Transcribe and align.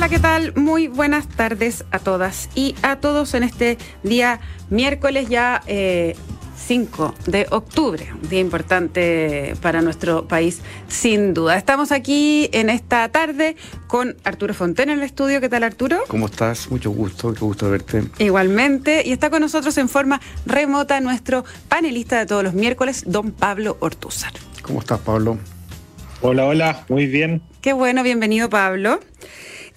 Hola, 0.00 0.08
¿qué 0.08 0.18
tal? 0.18 0.54
Muy 0.56 0.88
buenas 0.88 1.28
tardes 1.28 1.84
a 1.90 1.98
todas 1.98 2.48
y 2.54 2.74
a 2.80 2.96
todos 3.00 3.34
en 3.34 3.42
este 3.42 3.76
día 4.02 4.40
miércoles 4.70 5.28
ya 5.28 5.60
5 5.66 5.66
eh, 5.68 6.16
de 7.30 7.46
octubre, 7.50 8.08
un 8.10 8.26
día 8.30 8.40
importante 8.40 9.54
para 9.60 9.82
nuestro 9.82 10.26
país 10.26 10.62
sin 10.88 11.34
duda. 11.34 11.58
Estamos 11.58 11.92
aquí 11.92 12.48
en 12.54 12.70
esta 12.70 13.10
tarde 13.10 13.56
con 13.88 14.16
Arturo 14.24 14.54
Fontena 14.54 14.94
en 14.94 15.00
el 15.00 15.04
estudio. 15.04 15.38
¿Qué 15.38 15.50
tal 15.50 15.64
Arturo? 15.64 15.98
¿Cómo 16.08 16.24
estás? 16.24 16.70
Mucho 16.70 16.90
gusto, 16.92 17.34
qué 17.34 17.40
gusto 17.40 17.68
verte. 17.70 18.04
Igualmente, 18.20 19.02
y 19.04 19.12
está 19.12 19.28
con 19.28 19.42
nosotros 19.42 19.76
en 19.76 19.90
forma 19.90 20.18
remota 20.46 20.98
nuestro 21.02 21.44
panelista 21.68 22.18
de 22.18 22.24
todos 22.24 22.42
los 22.42 22.54
miércoles, 22.54 23.04
don 23.06 23.32
Pablo 23.32 23.76
Ortúzar. 23.80 24.32
¿Cómo 24.62 24.80
estás 24.80 25.00
Pablo? 25.00 25.36
Hola, 26.22 26.46
hola, 26.46 26.86
muy 26.88 27.04
bien. 27.04 27.42
Qué 27.60 27.74
bueno, 27.74 28.02
bienvenido 28.02 28.48
Pablo. 28.48 29.00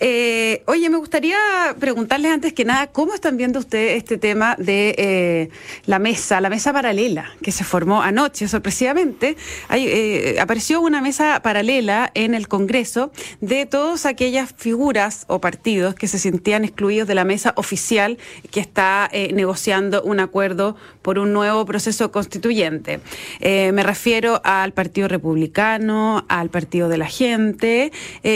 Eh, 0.05 0.63
oye, 0.67 0.89
me 0.89 0.98
gustaría 0.98 1.38
preguntarles 1.80 2.34
antes 2.34 2.52
que 2.52 2.66
nada, 2.66 2.88
¿cómo 2.88 3.13
están 3.13 3.38
viendo 3.38 3.57
ustedes 3.59 3.95
este 3.95 4.17
tema 4.17 4.57
de 4.59 4.94
eh, 4.98 5.49
la 5.85 5.98
mesa, 5.98 6.41
la 6.41 6.49
mesa 6.49 6.73
paralela 6.73 7.31
que 7.41 7.53
se 7.53 7.63
formó 7.63 8.02
anoche, 8.02 8.49
sorpresivamente? 8.49 9.38
Eh, 9.73 10.35
apareció 10.41 10.81
una 10.81 10.99
mesa 10.99 11.41
paralela 11.41 12.11
en 12.16 12.34
el 12.34 12.49
Congreso 12.49 13.13
de 13.39 13.66
todas 13.66 14.05
aquellas 14.05 14.53
figuras 14.58 15.23
o 15.30 15.39
partidos 15.39 15.95
que 15.95 16.09
se 16.09 16.20
sentían 16.20 16.66
excluidos 16.66 17.08
de 17.08 17.16
la 17.16 17.23
mesa 17.23 17.53
oficial 17.55 18.17
que 18.52 18.59
está 18.59 19.09
negociando 19.33 20.03
un 20.03 20.20
acuerdo 20.20 20.75
por 21.02 21.17
un 21.17 21.31
nuevo 21.31 21.66
proceso 21.66 22.11
constituyente. 22.11 22.99
me 23.39 23.83
refiero 23.83 24.41
al 24.44 24.73
Partido 24.73 25.08
Republicano, 25.08 26.25
al 26.27 26.49
Partido 26.49 26.89
de 26.89 26.97
la 26.97 27.08
Gente, 27.08 27.94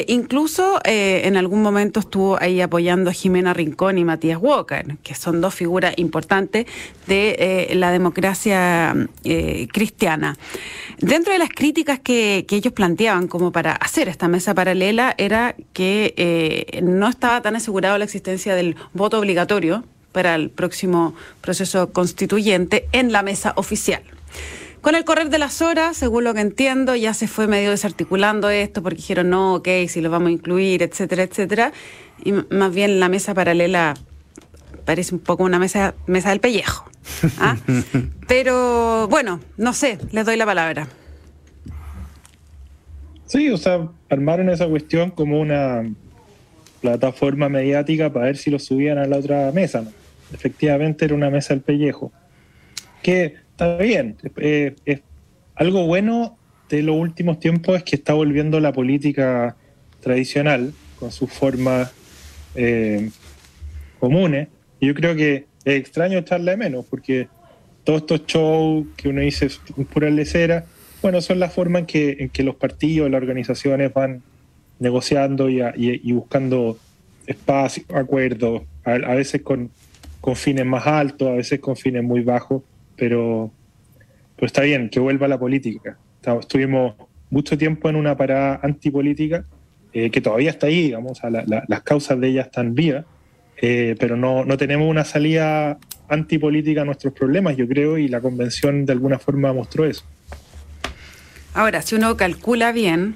incluso 0.07 0.79
en 0.85 1.35
algún 1.35 1.56
momento 1.61 1.99
estuvo 1.99 2.41
ahí 2.41 2.61
apoyando 2.61 3.09
a 3.09 3.13
Jimena 3.13 3.53
Rincón 3.53 3.97
y 3.97 4.03
Matías 4.03 4.39
Walker, 4.41 4.97
que 5.03 5.15
son 5.15 5.41
dos 5.41 5.53
figuras 5.53 5.93
importantes 5.97 6.65
de 7.07 7.35
eh, 7.39 7.75
la 7.75 7.91
democracia 7.91 8.95
eh, 9.23 9.67
cristiana. 9.71 10.37
Dentro 10.99 11.33
de 11.33 11.39
las 11.39 11.49
críticas 11.49 11.99
que, 11.99 12.45
ellos 12.49 12.73
planteaban 12.73 13.27
como 13.27 13.51
para 13.51 13.73
hacer 13.73 14.09
esta 14.09 14.27
mesa 14.27 14.55
paralela 14.55 15.13
era 15.17 15.55
que 15.73 16.13
eh, 16.17 16.81
no 16.81 17.07
estaba 17.07 17.41
tan 17.41 17.55
asegurado 17.55 17.97
la 17.97 18.05
existencia 18.05 18.55
del 18.55 18.75
voto 18.93 19.19
obligatorio 19.19 19.83
para 20.11 20.33
el 20.33 20.49
próximo 20.49 21.13
proceso 21.41 21.91
constituyente 21.93 22.87
en 22.91 23.11
la 23.11 23.21
mesa 23.21 23.53
oficial. 23.55 24.01
Con 24.81 24.95
el 24.95 25.03
correr 25.03 25.29
de 25.29 25.37
las 25.37 25.61
horas, 25.61 25.97
según 25.97 26.23
lo 26.23 26.33
que 26.33 26.41
entiendo, 26.41 26.95
ya 26.95 27.13
se 27.13 27.27
fue 27.27 27.47
medio 27.47 27.71
desarticulando 27.71 28.49
esto 28.49 28.81
porque 28.83 28.97
dijeron, 28.97 29.29
no, 29.29 29.55
ok, 29.55 29.67
si 29.87 30.01
lo 30.01 30.09
vamos 30.09 30.29
a 30.29 30.31
incluir, 30.31 30.83
etcétera, 30.83 31.23
etcétera. 31.23 31.73
Y 32.23 32.31
más 32.31 32.73
bien 32.73 32.99
la 32.99 33.09
mesa 33.09 33.33
paralela 33.33 33.95
parece 34.85 35.13
un 35.13 35.19
poco 35.19 35.43
una 35.43 35.59
mesa, 35.59 35.95
mesa 36.05 36.29
del 36.29 36.39
pellejo. 36.39 36.89
¿ah? 37.39 37.57
Pero 38.27 39.07
bueno, 39.07 39.39
no 39.57 39.73
sé, 39.73 39.97
les 40.11 40.25
doy 40.25 40.37
la 40.37 40.45
palabra. 40.45 40.87
Sí, 43.25 43.49
o 43.49 43.57
sea, 43.57 43.89
armaron 44.09 44.49
esa 44.49 44.67
cuestión 44.67 45.11
como 45.11 45.41
una 45.41 45.83
plataforma 46.81 47.49
mediática 47.49 48.11
para 48.11 48.27
ver 48.27 48.37
si 48.37 48.49
lo 48.49 48.59
subían 48.59 48.97
a 48.97 49.05
la 49.05 49.17
otra 49.17 49.51
mesa. 49.51 49.83
Efectivamente 50.31 51.05
era 51.05 51.15
una 51.15 51.29
mesa 51.29 51.53
del 51.53 51.61
pellejo. 51.61 52.11
Que 53.01 53.35
está 53.57 53.77
bien. 53.77 54.15
Eh, 54.35 54.75
algo 55.55 55.87
bueno 55.87 56.37
de 56.69 56.83
los 56.83 56.95
últimos 56.95 57.39
tiempos 57.39 57.77
es 57.77 57.83
que 57.83 57.95
está 57.95 58.13
volviendo 58.13 58.59
la 58.59 58.71
política 58.71 59.55
tradicional 59.99 60.73
con 60.99 61.11
sus 61.11 61.31
formas 61.31 61.91
eh, 62.53 63.09
comunes. 63.99 64.49
Yo 64.79 64.93
creo 64.93 65.15
que 65.15 65.45
es 65.65 65.75
extraño 65.79 66.19
echarle 66.19 66.51
de 66.51 66.57
menos, 66.57 66.85
porque 66.85 67.29
todos 67.83 68.01
estos 68.01 68.27
shows 68.27 68.85
que 68.95 69.09
uno 69.09 69.21
dice 69.21 69.49
pura 69.91 70.11
lecera, 70.11 70.65
bueno, 71.01 71.19
son 71.21 71.39
la 71.39 71.49
forma 71.49 71.79
en 71.79 71.87
que, 71.87 72.29
que 72.31 72.43
los 72.43 72.55
partidos, 72.55 73.09
las 73.09 73.19
organizaciones 73.19 73.91
van 73.91 74.21
negociando 74.77 75.49
y, 75.49 76.11
buscando 76.11 76.77
espacios, 77.25 77.87
acuerdos, 77.91 78.61
a, 78.83 78.91
a 78.91 79.15
veces 79.15 79.41
con, 79.41 79.71
con 80.21 80.35
fines 80.35 80.65
más 80.65 80.85
altos, 80.85 81.27
a 81.27 81.33
veces 81.33 81.59
con 81.59 81.75
fines 81.75 82.03
muy 82.03 82.21
bajos 82.21 82.61
pero, 82.97 83.51
pues 84.35 84.49
está 84.49 84.63
bien, 84.63 84.89
que 84.89 84.99
vuelva 84.99 85.27
la 85.27 85.39
política. 85.39 85.97
Estuvimos 86.39 86.95
mucho 87.29 87.57
tiempo 87.57 87.89
en 87.89 87.95
una 87.95 88.17
parada 88.17 88.59
antipolítica, 88.63 89.45
eh, 89.93 90.09
que 90.09 90.19
todavía 90.19 90.49
está 90.49 90.67
ahí, 90.67 90.83
digamos, 90.83 91.21
las 91.67 91.81
causas 91.83 92.19
de 92.19 92.27
ella 92.27 92.41
están 92.41 92.75
vivas, 92.75 93.05
eh, 93.61 93.95
pero 93.99 94.17
no, 94.17 94.45
no 94.45 94.57
tenemos 94.57 94.89
una 94.89 95.05
salida 95.05 95.77
antipolítica 96.09 96.81
a 96.81 96.85
nuestros 96.85 97.13
problemas, 97.13 97.55
yo 97.57 97.67
creo, 97.67 97.97
y 97.97 98.07
la 98.07 98.21
convención 98.21 98.85
de 98.85 98.93
alguna 98.93 99.19
forma 99.19 99.53
mostró 99.53 99.85
eso. 99.85 100.03
Ahora, 101.53 101.81
si 101.81 101.95
uno 101.95 102.15
calcula 102.17 102.71
bien, 102.71 103.15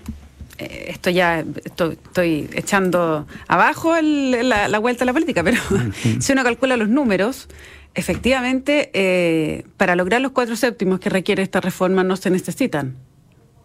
eh, 0.57 0.85
esto 0.89 1.09
ya 1.09 1.45
estoy, 1.63 2.49
echando 2.53 3.27
abajo 3.47 3.93
la, 4.01 4.67
la, 4.67 4.79
vuelta 4.79 5.03
a 5.03 5.05
la 5.05 5.13
política, 5.13 5.43
pero 5.43 5.61
si 6.19 6.31
uno 6.31 6.43
calcula 6.43 6.77
los 6.77 6.89
números, 6.89 7.47
efectivamente, 7.95 8.91
eh, 8.93 9.65
para 9.77 9.95
lograr 9.95 10.21
los 10.21 10.31
cuatro 10.31 10.55
séptimos 10.55 10.99
que 10.99 11.09
requiere 11.09 11.43
esta 11.43 11.61
reforma 11.61 12.03
no 12.03 12.15
se 12.15 12.29
necesitan 12.29 12.95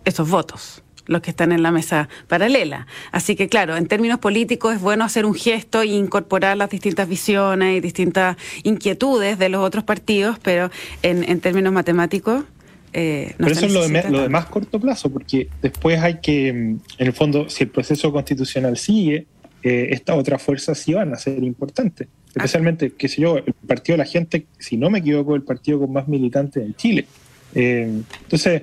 esos 0.04 0.28
votos 0.28 0.82
los 1.06 1.22
que 1.22 1.30
están 1.30 1.52
en 1.52 1.62
la 1.62 1.70
mesa 1.70 2.08
paralela. 2.28 2.86
Así 3.12 3.36
que, 3.36 3.48
claro, 3.48 3.76
en 3.76 3.86
términos 3.86 4.18
políticos 4.18 4.74
es 4.74 4.80
bueno 4.80 5.04
hacer 5.04 5.24
un 5.24 5.34
gesto 5.34 5.82
e 5.82 5.86
incorporar 5.86 6.56
las 6.56 6.70
distintas 6.70 7.08
visiones 7.08 7.76
y 7.76 7.80
distintas 7.80 8.36
inquietudes 8.64 9.38
de 9.38 9.48
los 9.48 9.64
otros 9.64 9.84
partidos, 9.84 10.38
pero 10.40 10.70
en, 11.02 11.40
términos 11.40 11.72
matemáticos... 11.72 12.44
Eh, 12.92 13.34
no 13.38 13.46
pero 13.46 13.52
eso 13.52 13.66
es 13.66 13.72
lo 13.72 13.86
de, 13.86 14.10
lo 14.10 14.22
de, 14.22 14.28
más 14.28 14.46
corto 14.46 14.80
plazo, 14.80 15.10
porque 15.10 15.48
después 15.60 16.00
hay 16.00 16.20
que, 16.20 16.48
en 16.48 16.80
el 16.98 17.12
fondo, 17.12 17.48
si 17.48 17.64
el 17.64 17.70
proceso 17.70 18.10
constitucional 18.10 18.76
sigue, 18.76 19.26
eh, 19.62 19.88
estas 19.90 20.16
otras 20.16 20.42
fuerzas 20.42 20.78
sí 20.78 20.94
van 20.94 21.12
a 21.12 21.16
ser 21.16 21.42
importantes. 21.44 22.08
Especialmente, 22.36 22.92
qué 22.92 23.08
sé 23.08 23.22
yo, 23.22 23.38
el 23.38 23.54
partido 23.66 23.94
de 23.94 24.04
la 24.04 24.10
gente, 24.10 24.46
si 24.58 24.76
no 24.76 24.90
me 24.90 24.98
equivoco, 24.98 25.34
el 25.34 25.42
partido 25.42 25.80
con 25.80 25.90
más 25.90 26.06
militantes 26.06 26.62
en 26.62 26.74
Chile. 26.74 27.06
Eh, 27.54 28.02
entonces, 28.24 28.62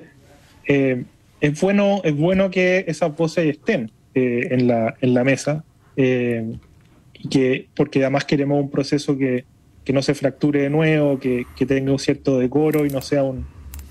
eh, 0.68 1.02
es, 1.40 1.60
bueno, 1.60 2.00
es 2.04 2.16
bueno 2.16 2.52
que 2.52 2.84
esas 2.86 3.16
voces 3.16 3.46
estén 3.46 3.90
eh, 4.14 4.46
en, 4.52 4.68
la, 4.68 4.94
en 5.00 5.12
la 5.12 5.24
mesa, 5.24 5.64
y 5.96 7.28
que, 7.28 7.66
porque 7.74 8.00
además 8.00 8.24
queremos 8.24 8.62
un 8.62 8.70
proceso 8.70 9.18
que, 9.18 9.44
que 9.84 9.92
no 9.92 10.02
se 10.02 10.14
fracture 10.14 10.62
de 10.62 10.70
nuevo, 10.70 11.18
que, 11.18 11.44
que, 11.56 11.66
tenga 11.66 11.90
un 11.90 11.98
cierto 11.98 12.38
decoro 12.38 12.86
y 12.86 12.90
no 12.90 13.02
sea 13.02 13.24
un, 13.24 13.44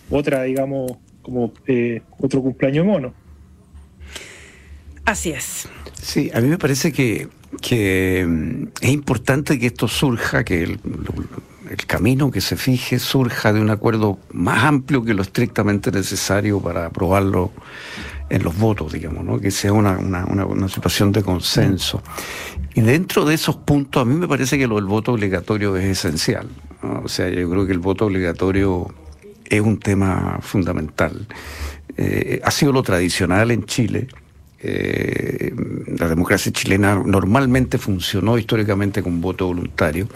otra, 0.09 0.43
digamos, 0.43 0.93
como 1.22 1.51
otro 2.19 2.41
cumpleaños 2.41 2.85
mono. 2.85 3.13
Así 5.03 5.31
es. 5.31 5.67
Sí, 6.01 6.31
a 6.33 6.39
mí 6.39 6.47
me 6.47 6.57
parece 6.57 6.93
que 6.93 7.27
que 7.63 8.25
mm, 8.28 8.68
es 8.81 8.91
importante 8.91 9.57
que 9.57 9.68
esto 9.68 9.88
surja, 9.88 10.44
que 10.44 10.63
el, 10.63 10.79
camino 11.88 12.29
que 12.29 12.40
se 12.40 12.56
fije 12.56 13.00
surja 13.00 13.51
de 13.51 13.59
un 13.59 13.72
acuerdo 13.72 14.19
más 14.31 14.63
amplio 14.63 15.03
que 15.03 15.16
lo 15.16 15.24
estrictamente 15.24 15.91
necesario 15.91 16.59
para 16.59 16.85
aprobarlo 16.85 17.52
en 18.29 18.44
los 18.44 18.56
votos, 18.57 18.94
digamos, 18.94 19.23
¿no? 19.25 19.40
que 19.40 19.50
sea 19.50 19.73
una, 19.73 19.97
una, 19.97 20.68
situación 20.69 21.12
de 21.12 21.23
consenso. 21.23 22.03
Y 22.75 22.81
dentro 22.81 23.25
de 23.25 23.34
esos 23.34 23.56
puntos, 23.56 24.02
a 24.02 24.06
mí 24.06 24.13
me 24.13 24.28
parece 24.28 24.57
que 24.57 24.68
lo 24.68 24.75
del 24.75 24.85
voto 24.85 25.13
obligatorio 25.13 25.75
es 25.75 25.85
esencial. 25.85 26.47
O 27.03 27.07
sea, 27.07 27.29
yo 27.29 27.50
creo 27.50 27.66
que 27.66 27.72
el 27.72 27.79
voto 27.79 28.06
obligatorio 28.06 28.94
es 29.46 29.62
un 29.62 29.79
tema 29.79 30.40
fundamental. 30.41 31.28
Eh, 31.97 32.40
ha 32.44 32.52
sido 32.52 32.72
lo 32.72 32.84
tradicional 32.84 33.50
en 33.50 33.66
Chile 33.66 34.07
eh, 34.63 35.53
la 35.97 36.08
democracia 36.08 36.52
chilena 36.52 36.96
normalmente 37.05 37.78
funcionó 37.78 38.37
históricamente 38.37 39.03
con 39.03 39.22
voto 39.22 39.47
voluntario, 39.47 40.08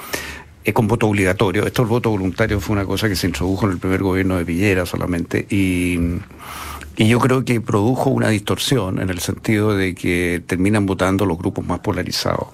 eh, 0.63 0.74
con 0.74 0.88
voto 0.88 1.07
obligatorio. 1.07 1.66
Esto 1.66 1.81
el 1.83 1.88
voto 1.88 2.10
voluntario 2.10 2.60
fue 2.60 2.74
una 2.75 2.86
cosa 2.86 3.10
que 3.10 3.16
se 3.16 3.27
introdujo 3.27 3.66
en 3.66 3.74
el 3.74 3.77
primer 3.77 4.01
gobierno 4.01 4.38
de 4.38 4.44
Villera 4.44 4.86
solamente 4.86 5.45
y 5.50 6.00
yo 6.98 7.19
creo 7.19 7.45
que 7.45 7.62
produjo 7.62 8.10
una 8.10 8.30
distorsión 8.30 9.00
en 9.00 9.10
el 9.10 9.19
sentido 9.19 9.75
de 9.75 9.94
que 9.94 10.42
terminan 10.48 10.86
votando 10.86 11.25
los 11.25 11.38
grupos 11.38 11.66
más 11.66 11.80
polarizados 11.80 12.48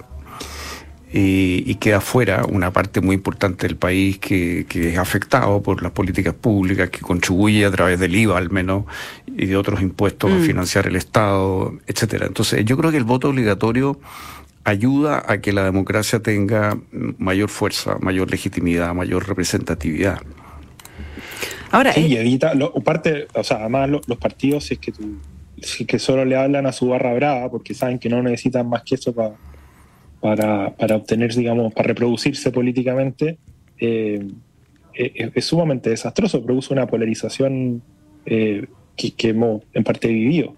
y, 1.16 1.76
queda 1.76 2.00
fuera 2.00 2.44
una 2.44 2.72
parte 2.72 3.00
muy 3.00 3.14
importante 3.14 3.68
del 3.68 3.76
país 3.76 4.18
que, 4.18 4.66
es 4.68 4.98
afectado 4.98 5.62
por 5.62 5.80
las 5.80 5.92
políticas 5.92 6.34
públicas, 6.34 6.90
que 6.90 7.00
contribuye 7.00 7.64
a 7.64 7.70
través 7.70 8.00
del 8.00 8.16
IVA 8.16 8.36
al 8.36 8.50
menos 8.50 8.84
y 9.26 9.46
de 9.46 9.56
otros 9.56 9.80
impuestos 9.80 10.32
a 10.32 10.34
mm. 10.34 10.42
financiar 10.42 10.88
el 10.88 10.96
Estado, 10.96 11.72
etcétera. 11.86 12.26
Entonces, 12.26 12.64
yo 12.64 12.76
creo 12.76 12.90
que 12.90 12.96
el 12.96 13.04
voto 13.04 13.28
obligatorio 13.28 14.00
ayuda 14.64 15.24
a 15.28 15.40
que 15.40 15.52
la 15.52 15.62
democracia 15.62 16.20
tenga 16.20 16.76
mayor 16.90 17.48
fuerza, 17.48 17.96
mayor 18.00 18.28
legitimidad, 18.28 18.92
mayor 18.92 19.28
representatividad. 19.28 20.20
Ahora, 21.70 21.92
sí, 21.92 22.06
y 22.06 22.16
evita, 22.16 22.54
parte, 22.84 23.28
o 23.34 23.44
sea, 23.44 23.58
además 23.58 23.88
los, 23.88 24.18
partidos, 24.18 24.68
es 24.72 24.78
que 24.78 24.90
tú, 24.90 25.18
si 25.62 25.84
es 25.84 25.88
que 25.88 26.00
solo 26.00 26.24
le 26.24 26.34
hablan 26.34 26.66
a 26.66 26.72
su 26.72 26.88
barra 26.88 27.14
brava, 27.14 27.48
porque 27.50 27.72
saben 27.72 28.00
que 28.00 28.08
no 28.08 28.20
necesitan 28.20 28.68
más 28.68 28.82
que 28.82 28.96
eso 28.96 29.14
para 29.14 29.34
para, 30.24 30.74
para 30.74 30.96
obtener, 30.96 31.34
digamos, 31.34 31.74
para 31.74 31.88
reproducirse 31.88 32.50
políticamente, 32.50 33.36
eh, 33.78 34.26
es, 34.94 35.44
sumamente 35.44 35.90
desastroso, 35.90 36.42
produce 36.42 36.72
una 36.72 36.86
polarización 36.86 37.82
que, 38.24 38.66
que, 38.96 39.28
hemos 39.28 39.60
en 39.74 39.84
parte 39.84 40.08
vivido. 40.08 40.56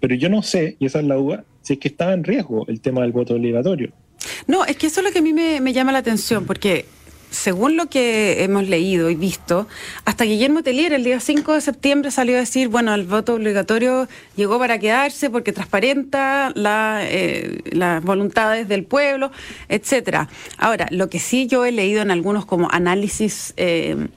pero 0.00 0.14
yo 0.14 0.30
no 0.30 0.42
sé, 0.42 0.76
y 0.78 0.86
esa 0.86 1.00
es 1.00 1.04
la 1.04 1.16
duda, 1.16 1.44
si 1.60 1.74
es 1.74 1.80
que 1.80 1.88
estaba 1.88 2.14
en 2.14 2.24
riesgo 2.24 2.64
el 2.66 2.80
tema 2.80 3.02
del 3.02 3.12
voto 3.12 3.34
obligatorio. 3.34 3.92
No, 4.46 4.64
es 4.64 4.78
que 4.78 4.86
eso 4.86 5.00
es 5.00 5.06
lo 5.06 5.12
que 5.12 5.18
a 5.18 5.22
mí 5.22 5.34
me 5.34 5.72
llama 5.74 5.92
la 5.92 5.98
atención, 5.98 6.46
porque 6.46 6.86
según 7.34 7.76
lo 7.76 7.86
que 7.86 8.44
hemos 8.44 8.68
leído 8.68 9.10
y 9.10 9.16
visto, 9.16 9.66
hasta 10.04 10.24
Guillermo 10.24 10.62
Tellier 10.62 10.92
el 10.92 11.04
día 11.04 11.20
5 11.20 11.54
de 11.54 11.60
septiembre 11.60 12.10
salió 12.10 12.36
a 12.36 12.40
decir, 12.40 12.68
bueno, 12.68 12.94
el 12.94 13.04
voto 13.04 13.34
obligatorio 13.34 14.08
llegó 14.36 14.58
para 14.58 14.78
quedarse 14.78 15.30
porque 15.30 15.52
transparenta 15.52 16.52
eh, 16.56 17.60
las 17.72 18.02
voluntades 18.02 18.68
del 18.68 18.84
pueblo, 18.84 19.30
etcétera. 19.68 20.28
Ahora, 20.58 20.86
lo 20.90 21.10
que 21.10 21.18
sí 21.18 21.46
yo 21.46 21.64
he 21.64 21.72
leído 21.72 22.02
en 22.02 22.10
algunos 22.10 22.46
como 22.46 22.70
análisis 22.70 23.52
eh, 23.56 24.08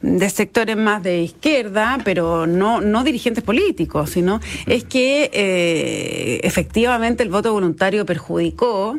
de 0.00 0.30
sectores 0.30 0.76
más 0.76 1.02
de 1.02 1.22
izquierda, 1.22 1.98
pero 2.04 2.46
no, 2.46 2.80
no 2.80 3.04
dirigentes 3.04 3.44
políticos, 3.44 4.10
sino 4.10 4.40
es 4.66 4.84
que 4.84 5.30
eh, 5.32 6.40
efectivamente 6.44 7.22
el 7.22 7.28
voto 7.28 7.52
voluntario 7.52 8.06
perjudicó 8.06 8.98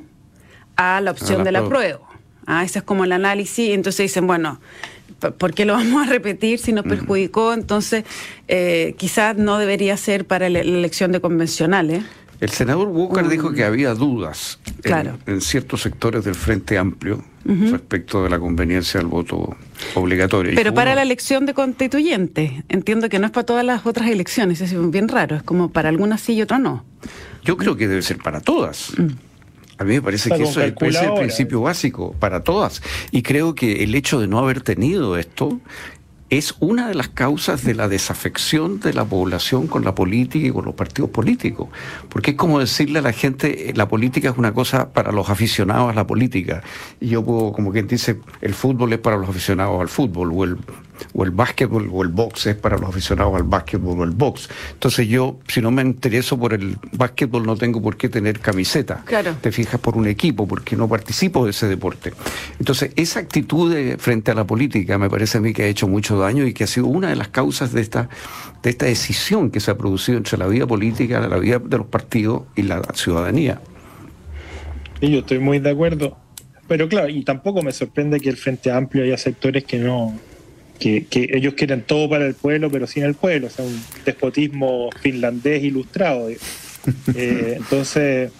a 0.76 1.02
la 1.02 1.12
opción 1.12 1.44
de 1.44 1.52
la 1.52 1.68
prueba. 1.68 2.15
Ah, 2.46 2.64
ese 2.64 2.80
es 2.80 2.84
como 2.84 3.04
el 3.04 3.12
análisis. 3.12 3.70
Entonces 3.72 4.06
dicen, 4.06 4.28
bueno, 4.28 4.60
¿por 5.38 5.54
qué 5.54 5.66
lo 5.66 5.74
vamos 5.74 6.08
a 6.08 6.10
repetir 6.10 6.60
si 6.60 6.74
nos 6.74 6.86
perjudicó? 6.86 7.54
Entonces, 7.54 8.04
eh, 8.48 8.96
quizás 8.98 9.38
no 9.38 9.58
debería 9.58 9.98
ser 9.98 10.26
para 10.26 10.50
la 10.50 10.60
elección 10.60 11.12
de 11.12 11.22
convencionales. 11.22 12.04
El 12.42 12.50
senador 12.50 12.90
Walker 12.90 13.28
dijo 13.30 13.54
que 13.54 13.64
había 13.64 13.94
dudas 13.94 14.60
en, 14.84 15.42
ciertos 15.42 15.82
sectores 15.82 16.26
del 16.26 16.36
Frente 16.36 16.78
Amplio 16.78 17.24
respecto 17.46 18.24
de 18.24 18.30
la 18.30 18.40
conveniencia 18.40 19.00
del 19.00 19.08
voto 19.08 19.56
obligatorio. 19.94 20.52
Pero 20.56 20.74
para 20.74 20.96
la 20.96 21.04
elección 21.04 21.46
de 21.46 21.54
constituyente, 21.54 22.64
entiendo 22.68 23.08
que 23.08 23.20
no 23.20 23.28
es 23.28 23.32
para 23.32 23.46
todas 23.46 23.64
las 23.64 23.86
otras 23.86 24.10
elecciones, 24.10 24.60
es 24.60 24.92
bien 24.92 25.08
raro, 25.08 25.38
es 25.38 25.44
como 25.44 25.70
para 25.70 25.90
algunas 25.90 26.22
sí 26.22 26.34
y 26.34 26.42
otras 26.42 26.60
no. 26.60 26.84
Yo 27.44 27.56
creo 27.56 27.78
que 27.78 27.88
debe 27.88 28.02
ser 28.02 28.18
para 28.18 28.42
todas. 28.42 28.92
Mm. 28.98 29.08
A 29.78 29.84
mí 29.84 29.96
me 29.96 30.02
parece 30.02 30.30
que 30.30 30.44
eso 30.44 30.62
es, 30.62 30.74
el 30.74 31.14
principio 31.14 31.62
básico 31.62 32.16
para 32.20 32.44
todas. 32.44 32.82
Y 33.12 33.24
creo 33.24 33.56
que 33.56 33.84
el 33.84 33.94
hecho 33.96 34.20
de 34.20 34.28
no 34.28 34.40
haber 34.40 34.62
tenido 34.62 35.18
esto 35.18 35.60
es 36.30 36.56
una 36.60 36.88
de 36.88 36.96
las 36.96 37.10
causas 37.10 37.64
de 37.64 37.76
la 37.76 37.88
desafección 37.88 38.80
de 38.80 38.94
la 38.94 39.06
población 39.06 39.68
con 39.68 39.86
la 39.86 39.94
política 39.94 40.48
y 40.48 40.52
con 40.52 40.66
los 40.66 40.74
partidos 40.74 41.12
políticos. 41.12 41.70
Porque 42.10 42.32
es 42.32 42.38
como 42.38 42.60
decirle 42.60 43.00
a 43.00 43.02
la 43.02 43.14
gente, 43.14 43.74
la 43.76 43.88
política 43.88 44.30
es 44.30 44.38
una 44.38 44.54
cosa 44.54 44.92
para 44.92 45.12
los 45.12 45.30
aficionados 45.30 45.92
a 45.92 45.94
la 45.94 46.08
política. 46.08 46.64
Y 47.00 47.10
yo 47.10 47.24
puedo, 47.24 47.54
como 47.54 47.72
quien 47.72 47.88
dice, 47.88 48.20
el 48.42 48.54
fútbol 48.54 48.94
es 48.94 49.00
para 49.00 49.18
los 49.18 49.30
aficionados 49.30 49.80
al 49.80 49.90
fútbol, 49.90 50.32
o 50.34 50.44
el 50.44 50.58
o 51.14 51.24
el 51.24 51.32
básquetbol 51.32 51.90
o 51.92 52.04
el 52.04 52.10
box 52.10 52.48
es 52.48 52.56
para 52.56 52.78
los 52.78 52.90
aficionados 52.90 53.36
al 53.36 53.44
básquetbol 53.44 54.00
o 54.00 54.04
el 54.04 54.12
box. 54.12 54.50
Entonces 54.74 55.08
yo, 55.08 55.40
si 55.48 55.62
no 55.62 55.72
me 55.72 55.82
intereso 55.82 56.38
por 56.38 56.54
el 56.54 56.78
básquetbol, 56.92 57.46
no 57.46 57.56
tengo 57.56 57.82
por 57.82 57.98
qué 57.98 58.10
tener 58.10 58.40
camiseta. 58.40 59.04
Claro. 59.06 59.36
Te 59.42 59.52
fijas 59.52 59.80
por 59.80 59.98
un 59.98 60.08
equipo, 60.08 60.48
porque 60.48 60.76
no 60.76 60.88
participo 60.88 61.46
de 61.46 61.52
ese 61.52 61.68
deporte. 61.68 62.14
Entonces, 62.60 62.92
esa 62.96 63.20
actitud 63.20 63.74
frente 63.98 64.32
a 64.32 64.34
la 64.34 64.46
política 64.46 64.98
me 64.98 65.10
parece 65.10 65.38
a 65.38 65.42
mí 65.42 65.54
que 65.54 65.64
ha 65.64 65.68
hecho 65.68 65.88
mucho 65.88 66.18
daño 66.18 66.46
y 66.46 66.54
que 66.54 66.64
ha 66.64 66.68
sido 66.68 66.88
una 66.88 67.10
de 67.10 67.16
las 67.16 67.30
causas 67.30 67.74
de 67.74 67.82
esta, 67.82 68.10
de 68.64 68.70
esta 68.70 68.86
decisión 68.86 69.52
que 69.52 69.60
se 69.60 69.72
ha 69.72 69.78
producido 69.78 70.18
entre 70.18 70.38
la 70.38 70.48
vida 70.48 70.68
política, 70.68 71.20
la 71.20 71.38
vida 71.38 71.60
de 71.60 71.78
los 71.78 71.88
partidos 71.88 72.44
y 72.56 72.64
la 72.64 72.82
ciudadanía. 72.94 73.62
Y 75.02 75.12
yo 75.12 75.20
estoy 75.20 75.40
muy 75.40 75.60
de 75.60 75.72
acuerdo. 75.72 76.18
Pero 76.68 76.90
claro, 76.90 77.10
y 77.10 77.24
tampoco 77.24 77.62
me 77.62 77.72
sorprende 77.72 78.20
que 78.20 78.30
el 78.30 78.38
Frente 78.38 78.72
Amplio 78.72 79.04
haya 79.04 79.18
sectores 79.18 79.66
que 79.66 79.78
no, 79.78 80.18
que, 80.80 81.08
ellos 81.14 81.54
quieren 81.54 81.82
todo 81.82 82.10
para 82.10 82.26
el 82.26 82.36
pueblo, 82.36 82.70
pero 82.70 82.88
sin 82.88 83.04
el 83.04 83.16
pueblo, 83.16 83.48
o 83.48 83.50
sea, 83.50 83.66
un 83.66 83.82
despotismo 84.06 84.90
finlandés 85.02 85.64
ilustrado. 85.64 86.30
Eh, 86.30 86.38
entonces, 87.58 88.32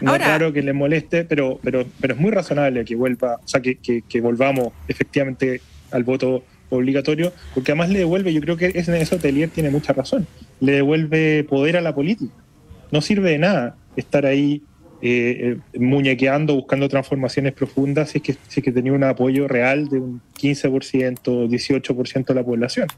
no 0.00 0.14
es 0.14 0.20
raro 0.20 0.52
que 0.52 0.62
le 0.62 0.72
moleste, 0.72 1.24
pero, 1.24 1.58
pero, 1.62 1.86
pero 2.00 2.14
es 2.14 2.20
muy 2.20 2.30
razonable 2.30 2.84
que 2.84 2.94
vuelva, 2.94 3.36
o 3.36 3.48
sea, 3.48 3.60
que, 3.60 3.76
que, 3.76 4.20
volvamos 4.20 4.72
efectivamente 4.88 5.60
al 5.90 6.04
voto 6.04 6.44
obligatorio, 6.70 7.32
porque 7.54 7.72
además 7.72 7.90
le 7.90 8.00
devuelve, 8.00 8.32
yo 8.32 8.40
creo 8.40 8.56
que 8.56 8.72
en 8.74 8.94
eso 8.94 9.18
Telier 9.18 9.48
tiene 9.48 9.70
mucha 9.70 9.92
razón, 9.92 10.26
le 10.60 10.72
devuelve 10.72 11.44
poder 11.44 11.76
a 11.76 11.80
la 11.80 11.94
política. 11.94 12.32
No 12.90 13.00
sirve 13.02 13.30
de 13.30 13.38
nada 13.38 13.76
estar 13.96 14.24
ahí 14.24 14.62
eh, 15.00 15.58
eh, 15.72 15.78
muñequeando, 15.78 16.54
buscando 16.54 16.88
transformaciones 16.88 17.52
profundas, 17.52 18.10
si 18.10 18.18
es, 18.18 18.24
que, 18.24 18.36
si 18.48 18.62
que 18.62 18.72
tenía 18.72 18.92
un 18.92 19.04
apoyo 19.04 19.46
real 19.46 19.88
de 19.88 19.98
un 19.98 20.20
15%, 20.40 21.48
18% 21.48 22.26
de 22.26 22.34
la 22.34 22.44
población. 22.44 22.88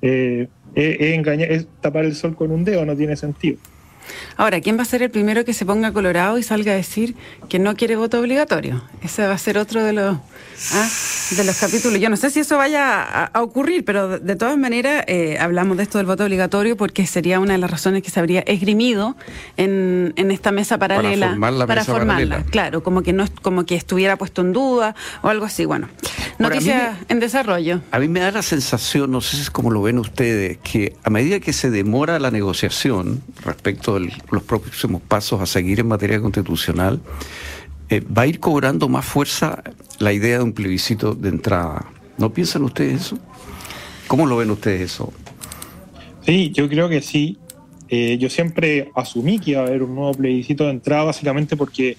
Eh, 0.00 0.48
engañar, 0.74 1.50
es 1.50 1.66
tapar 1.80 2.04
el 2.04 2.14
sol 2.14 2.36
con 2.36 2.52
un 2.52 2.64
dedo, 2.64 2.84
no 2.86 2.96
tiene 2.96 3.16
sentido. 3.16 3.58
Ahora, 4.36 4.60
¿quién 4.60 4.78
va 4.78 4.82
a 4.82 4.86
ser 4.86 5.02
el 5.02 5.10
primero 5.10 5.44
que 5.44 5.52
se 5.52 5.66
ponga 5.66 5.92
colorado 5.92 6.38
y 6.38 6.42
salga 6.42 6.72
a 6.72 6.76
decir 6.76 7.14
que 7.48 7.58
no 7.58 7.76
quiere 7.76 7.96
voto 7.96 8.20
obligatorio? 8.20 8.82
Ese 9.02 9.26
va 9.26 9.34
a 9.34 9.38
ser 9.38 9.58
otro 9.58 9.82
de 9.82 9.92
los, 9.92 10.16
¿ah? 10.72 10.88
de 11.36 11.44
los 11.44 11.56
capítulos. 11.58 12.00
Yo 12.00 12.08
no 12.08 12.16
sé 12.16 12.30
si 12.30 12.40
eso 12.40 12.56
vaya 12.56 13.02
a, 13.02 13.42
ocurrir, 13.42 13.84
pero 13.84 14.18
de, 14.18 14.36
todas 14.36 14.56
maneras 14.56 15.04
eh, 15.06 15.38
hablamos 15.40 15.76
de 15.76 15.82
esto 15.82 15.98
del 15.98 16.06
voto 16.06 16.24
obligatorio 16.24 16.76
porque 16.76 17.06
sería 17.06 17.40
una 17.40 17.54
de 17.54 17.58
las 17.58 17.70
razones 17.70 18.02
que 18.02 18.10
se 18.10 18.20
habría 18.20 18.40
esgrimido 18.40 19.16
en, 19.56 20.14
esta 20.16 20.52
mesa 20.52 20.78
paralela. 20.78 21.36
Para 21.66 21.84
formarla. 21.84 22.44
Claro, 22.50 22.82
como 22.82 23.02
que, 23.02 23.12
no, 23.12 23.24
como 23.42 23.64
que 23.64 23.74
estuviera 23.74 24.16
puesto 24.16 24.42
en 24.42 24.52
duda 24.52 24.94
o 25.22 25.28
algo 25.28 25.44
así. 25.44 25.64
Bueno, 25.64 25.88
noticias 26.38 26.96
en 27.08 27.20
desarrollo. 27.20 27.80
A 27.90 27.98
mí 27.98 28.08
me 28.08 28.20
da 28.20 28.30
la 28.30 28.42
sensación, 28.42 29.10
no 29.10 29.20
sé 29.20 29.36
si 29.36 29.42
es 29.42 29.50
como 29.50 29.70
lo 29.70 29.82
ven 29.82 29.98
ustedes, 29.98 30.58
que 30.58 30.96
a 31.02 31.10
medida 31.10 31.40
que 31.40 31.52
se 31.52 31.70
demora 31.70 32.18
la 32.18 32.30
negociación 32.30 33.22
respecto 33.44 33.97
los 33.98 34.42
próximos 34.42 35.02
pasos 35.02 35.40
a 35.40 35.46
seguir 35.46 35.80
en 35.80 35.88
materia 35.88 36.20
constitucional, 36.20 37.00
eh, 37.90 38.00
va 38.00 38.22
a 38.22 38.26
ir 38.26 38.38
cobrando 38.38 38.88
más 38.88 39.04
fuerza 39.04 39.62
la 39.98 40.12
idea 40.12 40.38
de 40.38 40.44
un 40.44 40.52
plebiscito 40.52 41.14
de 41.14 41.30
entrada. 41.30 41.86
¿No 42.18 42.32
piensan 42.32 42.62
ustedes 42.62 43.02
eso? 43.02 43.18
¿Cómo 44.06 44.26
lo 44.26 44.36
ven 44.36 44.50
ustedes 44.50 44.80
eso? 44.92 45.12
Sí, 46.24 46.50
yo 46.50 46.68
creo 46.68 46.88
que 46.88 47.00
sí. 47.00 47.38
Eh, 47.88 48.18
yo 48.18 48.28
siempre 48.28 48.90
asumí 48.94 49.38
que 49.38 49.52
iba 49.52 49.62
a 49.62 49.66
haber 49.66 49.82
un 49.82 49.94
nuevo 49.94 50.12
plebiscito 50.12 50.64
de 50.64 50.70
entrada, 50.70 51.04
básicamente 51.04 51.56
porque 51.56 51.96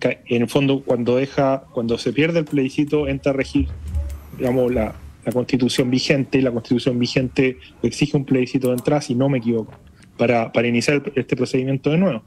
en 0.00 0.42
el 0.42 0.48
fondo 0.48 0.82
cuando 0.84 1.16
deja, 1.16 1.64
cuando 1.72 1.98
se 1.98 2.12
pierde 2.12 2.40
el 2.40 2.44
plebiscito, 2.44 3.08
entra 3.08 3.32
a 3.32 3.34
regir, 3.34 3.68
digamos, 4.36 4.72
la, 4.72 4.94
la 5.24 5.32
constitución 5.32 5.90
vigente, 5.90 6.38
y 6.38 6.42
la 6.42 6.50
constitución 6.50 6.98
vigente 6.98 7.58
exige 7.82 8.16
un 8.16 8.24
plebiscito 8.24 8.68
de 8.68 8.74
entrada, 8.74 9.00
si 9.00 9.14
no 9.14 9.28
me 9.28 9.38
equivoco 9.38 9.72
para, 10.16 10.66
iniciar 10.66 11.02
este 11.14 11.36
procedimiento 11.36 11.90
de 11.90 11.98
nuevo. 11.98 12.22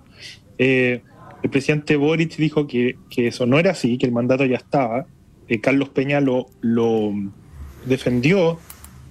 Eh, 0.58 1.02
el 1.42 1.50
presidente 1.50 1.96
Boric 1.96 2.36
dijo 2.38 2.68
que, 2.68 2.98
eso 3.18 3.46
no 3.46 3.60
era 3.60 3.72
así, 3.72 3.98
que 3.98 4.06
el 4.06 4.12
mandato 4.12 4.46
ya 4.46 4.58
estaba. 4.58 5.06
Eh, 5.48 5.60
Carlos 5.60 5.90
Peña 5.90 6.20
lo, 6.22 6.48
defendió 7.86 8.60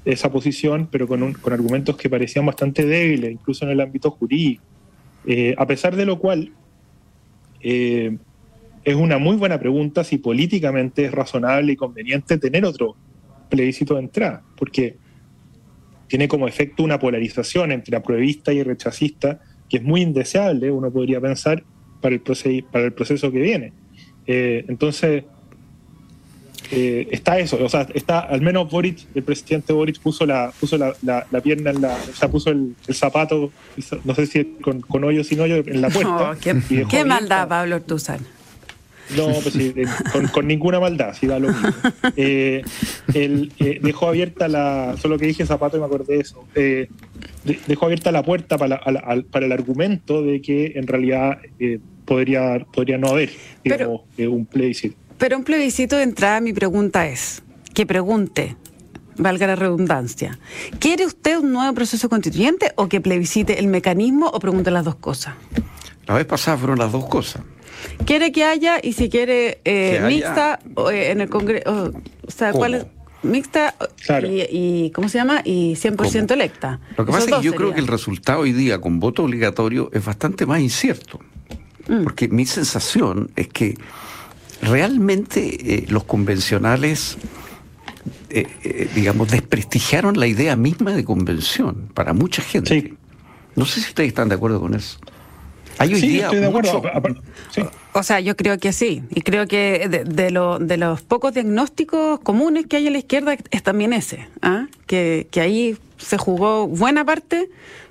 esa 0.04 0.30
posición, 0.30 0.88
pero 0.90 1.08
con, 1.08 1.36
argumentos 1.50 1.96
que 1.96 2.08
parecían 2.08 2.46
bastante 2.46 2.86
débiles, 2.86 3.32
incluso 3.32 3.64
en 3.64 3.72
el 3.72 3.80
ámbito 3.80 4.10
jurídico. 4.10 4.62
Eh, 5.26 5.54
a 5.58 5.66
pesar 5.66 5.96
de 5.96 6.06
lo 6.06 6.18
cual, 6.18 6.52
es 7.60 8.94
una 8.94 9.18
muy 9.18 9.36
buena 9.36 9.58
pregunta 9.58 10.04
si 10.04 10.18
políticamente 10.18 11.06
es 11.06 11.12
razonable 11.12 11.72
y 11.72 11.76
conveniente 11.76 12.38
tener 12.38 12.64
otro 12.64 12.94
plebiscito 13.48 13.94
de 13.94 14.00
entrada, 14.00 14.42
porque 14.56 14.96
tiene 16.08 16.26
como 16.26 16.48
efecto 16.48 16.82
una 16.82 16.98
polarización 16.98 17.72
entre 17.72 17.96
apruebista 17.96 18.52
y 18.52 18.62
rechazista 18.62 19.40
que 19.68 19.76
es 19.78 19.82
muy 19.82 20.00
indeseable, 20.00 20.70
uno 20.70 20.90
podría 20.90 21.20
pensar, 21.20 21.62
para 22.00 22.14
el, 22.14 22.22
para 22.70 22.84
el 22.84 22.92
proceso 22.92 23.30
que 23.30 23.40
viene. 23.40 23.72
Eh, 24.26 24.64
entonces, 24.68 25.24
eh, 26.70 27.08
está 27.10 27.38
eso, 27.38 27.58
o 27.62 27.68
sea, 27.68 27.86
está 27.94 28.20
al 28.20 28.40
menos 28.40 28.70
Boric, 28.70 29.06
el 29.14 29.22
presidente 29.22 29.72
Boric 29.72 30.00
puso 30.00 30.26
la, 30.26 30.52
puso 30.58 30.76
la, 30.76 30.94
la, 31.02 31.40
pierna 31.40 31.70
en 31.70 31.80
la, 31.80 31.94
o 31.94 32.14
sea, 32.14 32.28
puso 32.28 32.50
el, 32.50 32.74
zapato, 32.92 33.50
no 34.04 34.14
sé 34.14 34.26
si 34.26 34.44
con, 34.60 34.80
con 34.82 35.04
hoyo 35.04 35.22
o 35.22 35.24
sin 35.24 35.40
hoyo, 35.40 35.56
en 35.56 35.80
la 35.80 35.88
puerta. 35.88 36.36
qué, 36.40 37.04
maldad, 37.04 37.48
Pablo 37.48 37.76
Ortuzán. 37.76 38.20
No, 39.16 39.26
pues 39.42 39.54
sí, 39.54 39.72
eh, 39.76 39.86
con, 40.32 40.46
ninguna 40.46 40.80
maldad, 40.80 41.14
sí 41.18 41.26
da 41.26 41.38
lo 41.38 41.48
mismo. 41.48 41.70
Eh, 42.16 42.62
él 43.14 43.52
eh, 43.58 43.78
dejó 43.82 44.08
abierta 44.08 44.48
la, 44.48 44.96
solo 45.00 45.18
que 45.18 45.26
dije 45.26 45.46
zapato 45.46 45.76
y 45.76 45.80
me 45.80 45.86
acordé 45.86 46.16
de 46.16 46.20
eso, 46.20 46.44
dejó 47.66 47.86
abierta 47.86 48.12
la 48.12 48.22
puerta 48.22 48.58
para, 48.58 48.80
para, 49.30 49.46
el 49.46 49.52
argumento 49.52 50.22
de 50.22 50.40
que 50.40 50.72
en 50.76 50.86
realidad 50.86 51.38
podría, 52.04 52.58
podría 52.72 52.98
no 52.98 53.08
haber 53.08 53.30
digamos, 53.62 54.02
un 54.18 54.46
plebiscito. 54.46 54.96
Pero 55.18 55.36
un 55.36 55.44
plebiscito 55.44 55.96
de 55.96 56.02
entrada, 56.02 56.40
mi 56.40 56.52
pregunta 56.52 57.08
es, 57.08 57.42
que 57.74 57.86
pregunte, 57.86 58.56
valga 59.16 59.46
la 59.46 59.56
redundancia, 59.56 60.38
¿quiere 60.78 61.06
usted 61.06 61.38
un 61.38 61.52
nuevo 61.52 61.72
proceso 61.74 62.08
constituyente 62.08 62.72
o 62.76 62.88
que 62.88 63.00
plebiscite 63.00 63.58
el 63.58 63.68
mecanismo 63.68 64.28
o 64.28 64.38
pregunte 64.40 64.70
las 64.70 64.84
dos 64.84 64.96
cosas? 64.96 65.34
La 66.06 66.14
vez 66.14 66.26
pasada 66.26 66.56
fueron 66.56 66.78
las 66.78 66.90
dos 66.90 67.06
cosas. 67.06 67.42
Quiere 68.04 68.32
que 68.32 68.44
haya 68.44 68.78
y 68.82 68.92
si 68.92 69.08
quiere 69.08 69.60
eh, 69.64 70.00
mixta 70.06 70.60
eh, 70.92 71.10
en 71.10 71.20
el 71.20 71.28
Congreso. 71.28 71.92
O 72.26 72.30
sea, 72.30 72.52
¿cuál 72.52 72.74
es? 72.74 72.86
Mixta 73.20 73.74
y, 74.22 74.90
¿cómo 74.90 75.08
se 75.08 75.18
llama? 75.18 75.42
Y 75.44 75.74
100% 75.74 76.30
electa. 76.30 76.80
Lo 76.96 77.04
que 77.04 77.12
pasa 77.12 77.30
es 77.30 77.36
que 77.36 77.42
yo 77.42 77.54
creo 77.54 77.74
que 77.74 77.80
el 77.80 77.88
resultado 77.88 78.40
hoy 78.40 78.52
día 78.52 78.80
con 78.80 79.00
voto 79.00 79.24
obligatorio 79.24 79.90
es 79.92 80.04
bastante 80.04 80.46
más 80.46 80.60
incierto. 80.60 81.18
Mm. 81.88 82.04
Porque 82.04 82.28
mi 82.28 82.46
sensación 82.46 83.30
es 83.34 83.48
que 83.48 83.74
realmente 84.62 85.74
eh, 85.74 85.86
los 85.88 86.04
convencionales, 86.04 87.18
digamos, 88.94 89.30
desprestigiaron 89.30 90.18
la 90.18 90.26
idea 90.26 90.54
misma 90.54 90.92
de 90.92 91.04
convención 91.04 91.88
para 91.94 92.12
mucha 92.12 92.40
gente. 92.40 92.94
No 93.56 93.64
sé 93.64 93.80
si 93.80 93.88
ustedes 93.88 94.08
están 94.08 94.28
de 94.28 94.36
acuerdo 94.36 94.60
con 94.60 94.74
eso. 94.74 94.98
Hay 95.78 95.94
hoy 95.94 96.00
día 96.00 96.24
estoy 96.24 96.40
de 96.40 96.46
acuerdo. 96.46 96.82
O 97.92 98.02
sea, 98.02 98.20
yo 98.20 98.36
creo 98.36 98.58
que 98.58 98.72
sí. 98.72 99.02
Y 99.10 99.22
creo 99.22 99.46
que 99.46 99.88
de, 99.88 100.04
de, 100.04 100.76
los 100.76 101.02
pocos 101.02 101.34
diagnósticos 101.34 102.20
comunes 102.20 102.66
que 102.66 102.76
hay 102.76 102.86
en 102.86 102.92
la 102.92 102.98
izquierda 102.98 103.36
es 103.50 103.62
también 103.62 103.92
ese. 103.92 104.28
¿ah? 104.42 104.66
Que, 104.86 105.26
ahí 105.36 105.76
se 105.96 106.18
jugó 106.18 106.66
buena 106.68 107.04
parte 107.04 107.48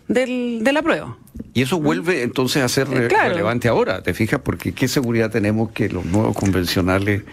del, 0.08 0.60
de 0.64 0.74
la 0.74 0.82
prueba. 0.82 1.18
Y 1.54 1.62
eso 1.62 1.80
vuelve 1.80 2.24
entonces 2.24 2.64
a 2.64 2.70
ser 2.70 2.88
eh, 2.92 3.10
relevante 3.10 3.68
ahora, 3.68 4.02
¿te 4.02 4.14
fijas? 4.14 4.42
Porque 4.44 4.74
qué 4.74 4.88
seguridad 4.88 5.32
tenemos 5.32 5.72
que 5.72 5.90
los 5.90 6.06
nuevos 6.06 6.36
convencionales 6.36 7.24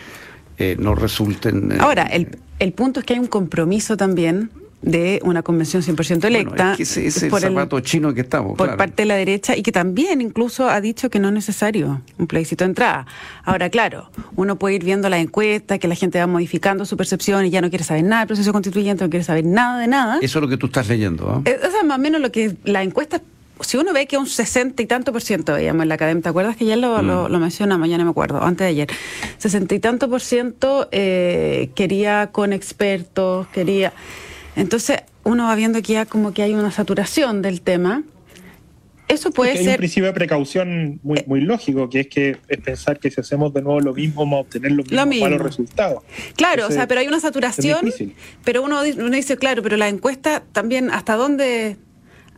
eh, 0.59 0.77
no 0.79 0.95
resulten... 0.95 1.73
Eh, 1.73 1.77
ahora, 1.81 2.05
el, 2.05 2.39
el 2.59 2.73
punto 2.73 3.01
es 3.01 3.07
que 3.07 3.15
hay 3.15 3.21
un 3.21 3.27
compromiso 3.27 3.97
también 3.97 4.51
de 4.85 5.21
una 5.25 5.43
convención 5.43 5.83
100% 5.83 6.25
electa. 6.27 6.77
es 6.79 7.27
por 7.31 7.43
el 7.43 7.51
zapato 7.51 7.81
chino 7.81 8.13
que 8.13 8.21
estamos. 8.21 8.57
Por 8.57 8.77
parte 8.77 9.03
de 9.03 9.07
la 9.07 9.17
derecha 9.17 9.57
y 9.57 9.63
que 9.63 9.73
también 9.73 10.21
incluso 10.21 10.69
ha 10.69 10.81
dicho 10.81 11.09
que 11.09 11.19
no 11.19 11.29
es 11.29 11.35
necesario 11.35 12.03
un 12.19 12.27
plebiscito 12.27 12.65
de 12.65 12.71
entrada. 12.71 13.07
Ahora, 13.45 13.71
claro, 13.71 14.11
uno 14.37 14.57
puede 14.57 14.77
ir 14.77 14.85
viendo 14.85 15.09
la 15.09 15.19
encuesta, 15.19 15.79
que 15.79 15.89
la 15.89 15.95
gente 15.95 16.19
va 16.19 16.27
modificando 16.27 16.85
su 16.85 16.97
percepción 16.97 17.47
y 17.47 17.51
ya 17.51 17.63
no 17.63 17.71
quiere 17.71 17.85
saber 17.85 18.05
nada 18.05 18.21
del 18.21 18.29
proceso 18.29 18.53
constituyente, 18.53 19.05
no 19.05 19.11
quiere 19.11 19.25
saber 19.25 19.47
nada 19.47 19.81
de 19.81 19.87
nada. 19.87 20.19
Eso 20.21 20.39
es 20.39 20.43
lo 20.43 20.49
que 20.49 20.59
tú 20.59 20.67
estás 20.67 20.89
leyendo. 20.89 21.25
¿no? 21.25 21.51
Eso 21.51 21.79
es 21.79 21.85
más 21.85 21.99
o 21.99 22.01
menos 22.01 22.21
lo 22.21 22.31
que 22.31 22.55
la 22.65 22.83
encuesta 22.83 23.23
si 23.61 23.77
uno 23.77 23.93
ve 23.93 24.07
que 24.07 24.19
un 24.19 24.27
60 24.27 24.83
y 24.83 24.87
tanto 24.87 25.13
por 25.13 25.23
ciento, 25.23 25.55
veíamos 25.55 25.83
en 25.85 25.89
la 25.89 25.95
academia, 25.95 26.23
¿te 26.23 26.29
acuerdas 26.29 26.57
que 26.57 26.65
ya 26.67 26.77
lo, 26.77 27.01
lo, 27.03 27.29
mm. 27.29 27.41
mencionamos? 27.41 27.89
Ya 27.89 27.99
no 27.99 28.05
me 28.05 28.11
acuerdo, 28.11 28.43
antes 28.43 28.65
de 28.65 28.71
ayer. 28.71 28.89
60 29.39 29.77
y 29.77 29.79
tanto 29.79 30.11
por 30.11 30.21
ciento 30.21 30.89
eh, 30.91 31.71
quería 31.75 32.31
con 32.33 32.53
expertos, 32.53 33.47
quería. 33.49 33.93
Entonces, 34.57 35.01
uno 35.25 35.45
va 35.45 35.55
viendo 35.55 35.83
que 35.83 35.95
ya 35.95 36.07
como 36.07 36.33
que 36.33 36.43
hay 36.43 36.55
una 36.55 36.71
saturación 36.71 37.43
del 37.43 37.61
tema. 37.61 38.03
Eso 39.09 39.31
puede 39.31 39.57
ser. 39.57 39.61
Hay 39.61 39.69
un 39.69 39.77
principio 39.77 40.07
de 40.07 40.13
precaución 40.13 41.01
muy, 41.03 41.23
muy 41.27 41.41
lógico, 41.41 41.91
que 41.91 42.01
es 42.01 42.07
que 42.07 42.39
es 42.49 42.59
pensar 42.59 42.99
que 42.99 43.11
si 43.11 43.21
hacemos 43.21 43.53
de 43.53 43.61
nuevo 43.63 43.81
lo 43.81 43.93
mismo 43.93 44.23
vamos 44.23 44.39
a 44.39 44.41
obtener 44.41 44.73
los 44.73 44.89
mismos 44.89 45.21
malos 45.21 45.43
resultados. 45.43 46.03
Claro, 46.37 46.67
o 46.69 46.71
sea, 46.71 46.87
pero 46.87 47.01
hay 47.01 47.09
una 47.09 47.21
saturación. 47.21 47.93
Pero 48.45 48.63
uno, 48.63 48.81
uno 48.81 49.11
dice, 49.11 49.37
claro, 49.37 49.63
pero 49.63 49.77
la 49.77 49.89
encuesta 49.89 50.43
también, 50.53 50.91
¿hasta 50.91 51.17
dónde, 51.17 51.77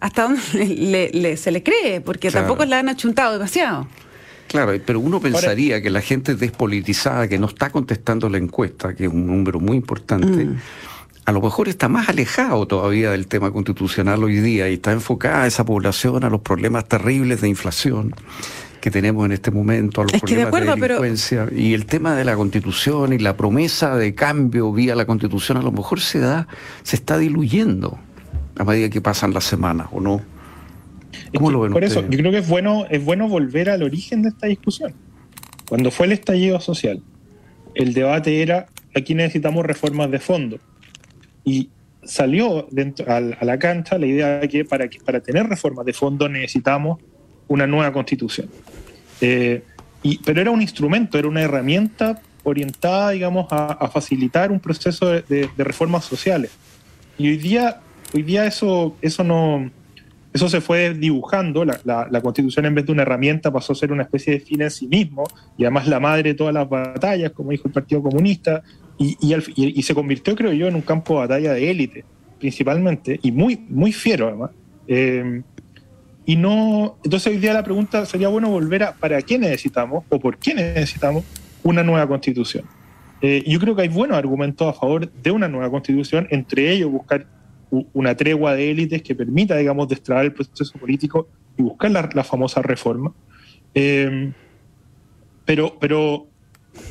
hasta 0.01 0.23
dónde 0.25 1.11
le, 1.13 1.37
se 1.37 1.51
le 1.53 1.63
cree? 1.63 2.01
Porque 2.01 2.31
tampoco 2.31 2.65
la 2.65 2.81
han 2.81 2.89
achuntado 2.89 3.35
demasiado. 3.35 3.89
Claro, 4.49 4.73
pero 4.85 5.01
uno 5.01 5.21
pensaría 5.21 5.83
que 5.83 5.91
la 5.91 6.01
gente 6.01 6.35
despolitizada 6.35 7.29
que 7.29 7.39
no 7.39 7.47
está 7.47 7.71
contestando 7.71 8.29
la 8.29 8.39
encuesta, 8.39 8.95
que 8.95 9.05
es 9.05 9.13
un 9.13 9.27
número 9.27 9.61
muy 9.61 9.77
importante, 9.77 10.45
mm 10.45 10.57
a 11.27 11.33
lo 11.33 11.41
mejor 11.43 11.69
está 11.69 11.89
más 11.89 12.09
alejado 12.09 12.67
todavía 12.67 13.11
del 13.11 13.27
tema 13.27 13.51
constitucional 13.51 14.23
hoy 14.23 14.37
día 14.37 14.71
y 14.71 14.75
está 14.75 14.93
enfocada 14.93 15.47
esa 15.47 15.67
población 15.67 16.23
a 16.23 16.31
los 16.31 16.41
problemas 16.41 16.87
terribles 16.87 17.41
de 17.41 17.49
inflación 17.49 18.15
que 18.81 18.93
tenemos 18.93 19.27
en 19.27 19.33
este 19.33 19.51
momento, 19.51 20.03
a 20.03 20.05
los 20.05 20.13
problemas 20.13 20.53
de, 20.53 20.61
delincuencia 20.61 21.49
y 21.51 21.75
el 21.75 21.85
tema 21.87 22.15
de 22.15 22.25
la 22.25 22.37
constitución 22.37 23.13
y 23.13 23.19
la 23.19 23.37
promesa 23.37 23.97
de 23.97 24.15
cambio 24.15 24.73
vía 24.73 24.95
la 24.95 25.05
constitución 25.05 25.59
a 25.59 25.63
lo 25.63 25.73
mejor 25.73 25.99
se 25.99 26.21
da, 26.21 26.47
se 26.85 26.95
está 26.95 27.19
diluyendo 27.19 27.99
a 28.57 28.65
medida 28.65 28.89
que 28.89 29.01
pasan 29.01 29.35
las 29.35 29.45
semanas, 29.45 29.89
¿o 29.91 30.01
no? 30.01 30.23
¿Cómo 31.35 31.51
lo 31.51 31.61
ven 31.61 31.73
Por 31.73 31.83
eso, 31.83 32.03
yo 32.09 32.19
creo 32.19 32.31
que 32.31 32.39
es 32.39 32.49
bueno, 32.49 32.87
es 32.89 33.05
bueno 33.05 33.29
volver 33.29 33.69
al 33.71 33.83
origen 33.83 34.23
de 34.23 34.29
esta 34.29 34.47
discusión. 34.47 34.95
Cuando 35.69 35.91
fue 35.91 36.07
el 36.07 36.13
estallido 36.13 36.61
social, 36.61 37.03
el 37.75 37.95
debate 37.95 38.43
era 38.43 38.67
aquí 38.95 39.15
necesitamos 39.15 39.67
reformas 39.67 40.11
de 40.13 40.21
fondo 40.21 40.61
y 41.47 41.71
salió 42.03 42.67
dentro, 42.71 43.07
a, 43.11 43.21
la 43.21 43.59
cancha 43.59 43.97
la 43.99 44.07
idea 44.07 44.39
de 44.41 44.49
que 44.49 44.65
para, 44.65 44.87
para 45.05 45.21
tener 45.21 45.47
reformas 45.47 45.87
de 45.87 45.93
fondo 45.93 46.29
necesitamos 46.29 46.99
una 47.49 47.67
nueva 47.67 47.93
constitución. 47.93 48.49
Eh, 49.21 49.63
y, 50.03 50.19
pero 50.19 50.41
era 50.41 50.51
un 50.51 50.61
instrumento, 50.61 51.19
era 51.19 51.29
una 51.29 51.41
herramienta 51.41 52.21
orientada, 52.43 53.11
digamos, 53.11 53.47
a, 53.51 53.89
facilitar 53.89 54.53
un 54.53 54.61
proceso 54.61 55.07
de, 55.07 55.49
reformas 55.57 56.05
sociales. 56.05 56.51
Y 57.17 57.29
hoy 57.29 57.37
día, 57.39 57.81
hoy 58.13 58.23
día 58.23 58.45
eso, 58.45 58.97
eso, 59.01 59.25
no, 59.25 59.71
eso 60.33 60.49
se 60.49 60.61
fue 60.61 60.95
dibujando, 60.95 61.65
la, 61.65 61.81
la, 61.85 62.21
constitución 62.21 62.67
en 62.67 62.75
vez 62.75 62.87
de 62.87 62.93
una 62.93 63.03
herramienta 63.03 63.53
pasó 63.53 63.73
a 63.73 63.77
ser 63.77 63.91
una 63.91 64.03
especie 64.03 64.35
de 64.35 64.41
fin 64.41 64.63
en 64.63 64.71
sí 64.71 64.87
mismo, 64.87 65.25
y 65.57 65.65
además 65.65 65.87
la 65.87 65.99
madre 65.99 66.31
de 66.31 66.35
todas 66.35 66.55
las 66.55 66.69
batallas, 66.69 67.33
como 67.33 67.51
dijo 67.51 67.67
el 67.67 67.73
Partido 67.73 68.03
Comunista, 68.03 68.63
y, 68.99 69.17
y, 69.57 69.83
se 69.83 69.95
convirtió, 69.95 70.35
creo 70.35 70.53
yo, 70.53 70.69
en 70.69 70.75
un 70.75 70.83
campo 70.83 71.15
de 71.15 71.21
batalla 71.21 71.53
de 71.53 71.71
élite, 71.71 72.05
principalmente, 72.39 73.21
y 73.23 73.31
muy, 73.31 73.57
muy 73.69 73.93
fiero 73.93 74.29
además. 74.29 74.51
Eh, 74.89 75.43
y 76.25 76.37
no, 76.37 76.97
entonces 77.05 77.33
hoy 77.33 77.39
día 77.39 77.53
la 77.53 77.63
pregunta 77.63 78.05
sería 78.07 78.29
bueno 78.29 78.49
volver 78.51 78.83
a 78.83 78.95
para 78.95 79.21
qué 79.23 79.39
necesitamos 79.39 80.05
o 80.09 80.19
por 80.19 80.39
qué 80.39 80.55
necesitamos 80.55 81.25
una 81.63 81.83
nueva 81.83 82.07
constitución. 82.09 82.65
Eh, 83.21 83.45
yo 83.47 83.61
creo 83.61 83.77
que 83.77 83.83
hay 83.83 83.89
buenos 83.89 84.17
argumentos 84.17 84.69
a 84.69 84.79
favor 84.79 85.11
de 85.11 85.31
una 85.31 85.49
nueva 85.49 85.71
constitución, 85.71 86.27
entre 86.31 86.73
ellos 86.73 86.91
buscar 86.91 87.27
una 87.93 88.17
tregua 88.17 88.55
de 88.55 88.71
élites 88.71 89.03
que 89.03 89.15
permita, 89.15 89.57
digamos, 89.57 89.89
destrabar 89.89 90.25
el 90.25 90.33
proceso 90.33 90.79
político 90.79 91.29
y 91.59 91.63
buscar 91.63 91.91
la, 91.91 92.09
la 92.13 92.25
famosa 92.25 92.63
reforma. 92.63 93.13
Eh, 93.75 94.33
pero, 95.45 95.79
pero 95.79 96.27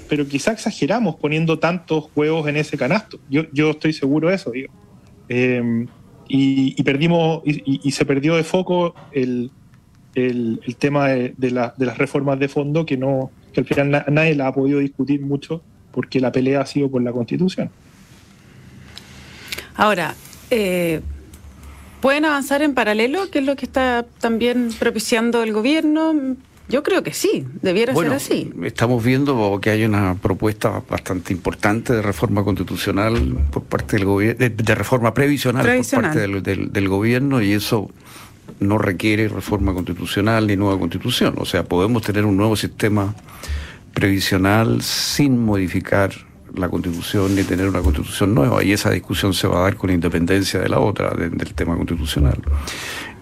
pero 0.07 0.27
quizá 0.27 0.51
exageramos 0.51 1.15
poniendo 1.15 1.59
tantos 1.59 2.05
juegos 2.13 2.47
en 2.47 2.57
ese 2.57 2.77
canasto. 2.77 3.19
Yo, 3.29 3.43
yo 3.51 3.71
estoy 3.71 3.93
seguro 3.93 4.29
de 4.29 4.35
eso, 4.35 4.51
digo. 4.51 4.71
Em, 5.27 5.87
y, 6.27 6.81
perdimos, 6.83 7.41
y, 7.45 7.91
se 7.91 8.05
perdió 8.05 8.35
de 8.35 8.43
foco 8.43 8.95
el, 9.11 9.51
el, 10.15 10.59
tema 10.79 11.09
de, 11.09 11.33
de, 11.37 11.51
las 11.51 11.97
reformas 11.97 12.39
de 12.39 12.47
fondo 12.47 12.85
que 12.85 12.97
no 12.97 13.31
que 13.53 13.61
al 13.61 13.67
final 13.67 14.05
nadie 14.09 14.35
la 14.35 14.47
ha 14.47 14.53
podido 14.53 14.79
discutir 14.79 15.21
mucho 15.21 15.61
porque 15.91 16.19
la 16.19 16.31
pelea 16.31 16.61
ha 16.61 16.65
sido 16.65 16.89
por 16.89 17.01
la 17.01 17.13
constitución. 17.13 17.69
Ahora, 19.75 20.13
eh, 20.49 21.01
¿pueden 22.01 22.25
avanzar 22.25 22.61
en 22.61 22.73
paralelo? 22.73 23.29
¿Qué 23.31 23.39
es 23.39 23.45
lo 23.45 23.55
que 23.55 23.65
está 23.65 24.05
también 24.19 24.71
propiciando 24.77 25.41
el 25.41 25.53
gobierno? 25.53 26.35
Yo 26.67 26.81
creo 26.81 27.03
que 27.03 27.13
sí, 27.13 27.45
debiera 27.61 27.93
ser 27.93 28.11
así. 28.13 28.51
Estamos 28.63 29.03
viendo 29.03 29.59
que 29.61 29.69
hay 29.69 29.85
una 29.85 30.15
propuesta 30.15 30.81
bastante 30.89 31.31
importante 31.31 31.93
de 31.93 32.01
reforma 32.01 32.43
constitucional 32.43 33.37
por 33.51 33.63
parte 33.63 33.97
del 33.97 34.05
gobierno, 34.05 34.49
de, 34.49 34.75
reforma 34.75 35.13
previsional, 35.13 35.63
por 35.63 36.01
parte 36.01 36.19
del, 36.19 36.89
gobierno 36.89 37.41
y 37.41 37.53
eso 37.53 37.91
no 38.59 38.79
requiere 38.79 39.27
reforma 39.27 39.73
constitucional 39.73 40.47
ni 40.47 40.55
nueva 40.55 40.79
constitución. 40.79 41.35
O 41.37 41.45
sea, 41.45 41.63
podemos 41.65 42.01
tener 42.01 42.25
un 42.25 42.35
nuevo 42.35 42.55
sistema 42.55 43.13
previsional 43.93 44.81
sin 44.81 45.37
modificar 45.37 46.11
la 46.55 46.69
constitución 46.69 47.35
ni 47.35 47.43
tener 47.43 47.67
una 47.67 47.81
constitución 47.81 48.33
nueva 48.33 48.63
y 48.63 48.71
esa 48.71 48.89
discusión 48.89 49.33
se 49.33 49.47
va 49.47 49.59
a 49.59 49.63
dar 49.63 49.75
con 49.75 49.91
independencia 49.91 50.59
de 50.59 50.69
la 50.69 50.79
otra, 50.79 51.11
del 51.11 51.53
tema 51.53 51.75
constitucional. 51.75 52.41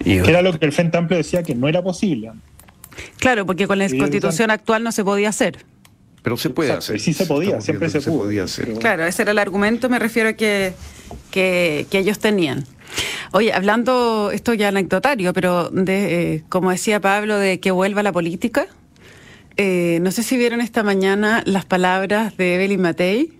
Y, 0.05 0.13
era 0.13 0.41
lo 0.41 0.57
que 0.57 0.65
el 0.65 0.71
Frente 0.71 0.97
Amplio 0.97 1.17
decía 1.17 1.43
que 1.43 1.55
no 1.55 1.67
era 1.67 1.81
posible. 1.81 2.31
Claro, 3.17 3.45
porque 3.45 3.67
con 3.67 3.79
la 3.79 3.89
constitución 3.89 4.51
actual 4.51 4.83
no 4.83 4.91
se 4.91 5.03
podía 5.03 5.29
hacer. 5.29 5.65
Pero 6.23 6.37
se 6.37 6.49
puede 6.49 6.71
hacer. 6.71 6.99
Sí 6.99 7.13
se 7.13 7.25
podía, 7.25 7.59
siempre 7.59 7.89
se, 7.89 8.01
podía 8.01 8.45
hacer. 8.45 8.73
Claro, 8.79 9.05
ese 9.05 9.23
era 9.23 9.31
el 9.31 9.39
argumento, 9.39 9.89
me 9.89 9.99
refiero 9.99 10.29
a 10.29 10.33
que, 10.33 10.73
que, 11.31 11.85
ellos 11.91 12.19
tenían. 12.19 12.65
Oye, 13.33 13.51
hablando, 13.51 14.31
esto 14.31 14.53
ya 14.53 14.69
anecdotario, 14.69 15.33
pero 15.33 15.69
de, 15.69 16.35
eh, 16.35 16.43
como 16.47 16.71
decía 16.71 17.01
Pablo, 17.01 17.37
de 17.37 17.59
que 17.59 17.71
vuelva 17.71 18.03
la 18.03 18.13
política, 18.13 18.67
eh, 19.57 19.99
no 20.01 20.11
sé 20.11 20.23
si 20.23 20.37
vieron 20.37 20.61
esta 20.61 20.81
mañana 20.81 21.43
las 21.45 21.65
palabras 21.65 22.37
de 22.37 22.55
Evelyn 22.55 22.81
Matei, 22.81 23.33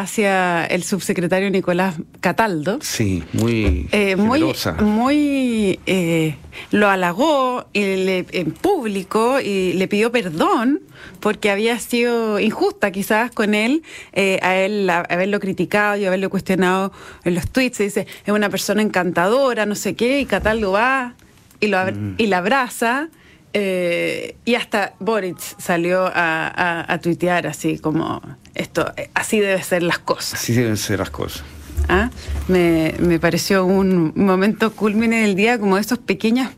hacia 0.00 0.64
el 0.66 0.82
subsecretario 0.82 1.50
Nicolás 1.50 1.96
Cataldo. 2.20 2.78
Sí, 2.82 3.22
muy 3.32 3.88
eh, 3.92 4.16
muy, 4.16 4.54
muy 4.80 5.80
eh, 5.86 6.36
lo 6.70 6.88
halagó 6.88 7.66
en 7.74 8.52
público 8.52 9.40
y 9.40 9.72
le 9.74 9.88
pidió 9.88 10.12
perdón 10.12 10.80
porque 11.20 11.50
había 11.50 11.78
sido 11.78 12.38
injusta 12.38 12.90
quizás 12.90 13.30
con 13.30 13.54
él, 13.54 13.82
eh, 14.12 14.38
a 14.42 14.56
él 14.56 14.88
haberlo 14.90 15.40
criticado 15.40 15.96
y 15.96 16.04
haberlo 16.04 16.30
cuestionado 16.30 16.92
en 17.24 17.34
los 17.34 17.50
tweets. 17.50 17.78
Dice, 17.78 18.06
es 18.24 18.32
una 18.32 18.50
persona 18.50 18.82
encantadora, 18.82 19.66
no 19.66 19.74
sé 19.74 19.94
qué, 19.94 20.20
y 20.20 20.26
Cataldo 20.26 20.72
va 20.72 21.14
y, 21.60 21.66
lo, 21.68 21.84
mm. 21.84 22.14
y 22.18 22.26
la 22.26 22.38
abraza 22.38 23.08
Eh, 23.54 24.36
y 24.44 24.56
hasta 24.56 24.92
Boric 25.00 25.38
salió 25.58 26.04
a, 26.04 26.84
a, 26.86 26.98
tuitear 27.00 27.46
así 27.46 27.78
como 27.78 28.20
esto, 28.58 28.92
así 29.14 29.40
deben 29.40 29.62
ser 29.62 29.82
las 29.82 29.98
cosas. 29.98 30.34
Así 30.34 30.52
deben 30.52 30.76
ser 30.76 30.98
las 30.98 31.10
cosas. 31.10 31.44
¿Ah? 31.88 32.10
Me, 32.48 32.94
me, 32.98 33.18
pareció 33.18 33.64
un 33.64 34.12
momento 34.14 34.72
culmine 34.72 35.22
del 35.22 35.36
día, 35.36 35.58
como 35.58 35.78
esos 35.78 35.98
pequeñas, 35.98 36.50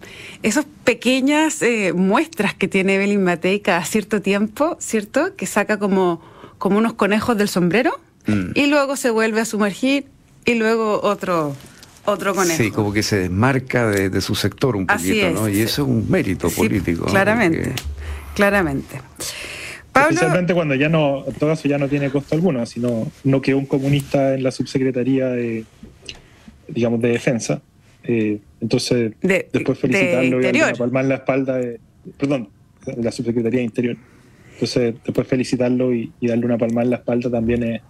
esos 0.43 0.65
pequeñas 0.85 1.63
eh, 1.63 1.93
muestras 1.93 2.55
que 2.55 2.67
tiene 2.67 2.95
Evelyn 2.97 3.23
Matei 3.23 3.61
cada 3.61 3.85
cierto 3.85 4.23
tiempo, 4.23 4.77
¿cierto? 4.81 5.37
Que 5.37 5.47
saca 5.47 5.79
como, 5.79 6.21
como 6.59 6.79
unos 6.79 6.95
conejos 6.95 7.37
del 7.37 7.49
sombrero 7.49 7.93
mm. 8.27 8.53
y 8.55 8.67
luego 8.67 8.97
se 8.97 9.11
vuelve 9.11 9.41
a 9.41 9.45
sumergir 9.45 10.07
y 10.47 10.55
luego 10.55 11.01
otro, 11.03 11.55
otro 12.07 12.35
conejo. 12.35 12.57
Sí, 12.61 12.71
como 12.71 12.93
que 12.93 13.03
se 13.03 13.19
desmarca 13.19 13.89
de, 13.89 14.21
su 14.21 14.35
sector 14.35 14.75
un 14.75 14.87
poquito, 14.87 15.31
¿no? 15.31 15.49
Y 15.49 15.61
eso 15.61 15.83
es 15.83 15.89
un 15.89 16.11
mérito 16.11 16.51
político. 16.51 17.05
Claramente, 17.05 17.73
claramente. 18.35 19.01
Especialmente 19.95 20.55
cuando 20.55 20.75
ya 20.75 20.89
no, 20.89 21.25
en 21.27 21.35
todo 21.35 21.51
caso 21.51 21.69
ya 21.69 21.79
no 21.79 21.89
tiene 21.89 22.11
costo 22.11 22.35
alguno, 22.35 22.65
sino 22.67 23.11
no 23.25 23.43
quedó 23.43 23.59
un 23.59 23.67
comunista 23.67 24.35
en 24.35 24.43
la 24.43 24.51
subsecretaría 24.51 25.29
de, 25.29 25.65
digamos, 26.69 27.01
de 27.01 27.09
defensa. 27.09 27.61
Eh, 28.05 28.39
entonces, 28.61 29.13
después 29.21 29.79
felicitarlo 29.79 30.41
y 30.41 30.45
darle 30.45 30.65
una 30.65 30.75
palma 30.75 31.01
en 31.01 31.09
la 31.09 31.15
espalda, 31.17 31.57
de, 31.57 31.81
perdón, 32.17 32.49
de 32.87 33.03
la 33.03 33.13
subsecretaría 33.13 33.59
de 33.59 33.65
Interior. 33.65 33.97
Entonces, 34.55 34.95
después 35.05 35.27
felicitarlo 35.27 35.93
y, 35.93 36.13
darle 36.21 36.47
una 36.47 36.59
palma 36.59 36.83
en 36.83 36.91
la 36.91 36.97
espalda 36.97 37.31
también 37.31 37.63
es, 37.63 37.83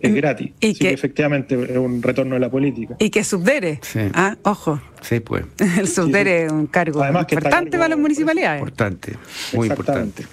es 0.00 0.14
gratis. 0.14 0.52
Y 0.60 0.74
que, 0.74 0.90
efectivamente 0.90 1.54
es 1.54 1.76
un 1.76 2.02
retorno 2.02 2.34
de 2.34 2.40
la 2.40 2.50
política. 2.50 2.96
Y 2.98 3.10
que 3.10 3.24
subdere. 3.24 3.80
Ah, 4.14 4.36
ojo. 4.42 4.80
Sí, 5.00 5.20
pues. 5.20 5.44
El 5.78 5.88
subdere 5.88 6.46
es 6.46 6.52
un 6.52 6.66
cargo 6.66 7.04
importante 7.04 7.78
para 7.78 7.88
las 7.88 7.98
municipalidades. 7.98 8.60
Importante, 8.60 9.14
muy 9.54 9.68
importante. 9.68 10.24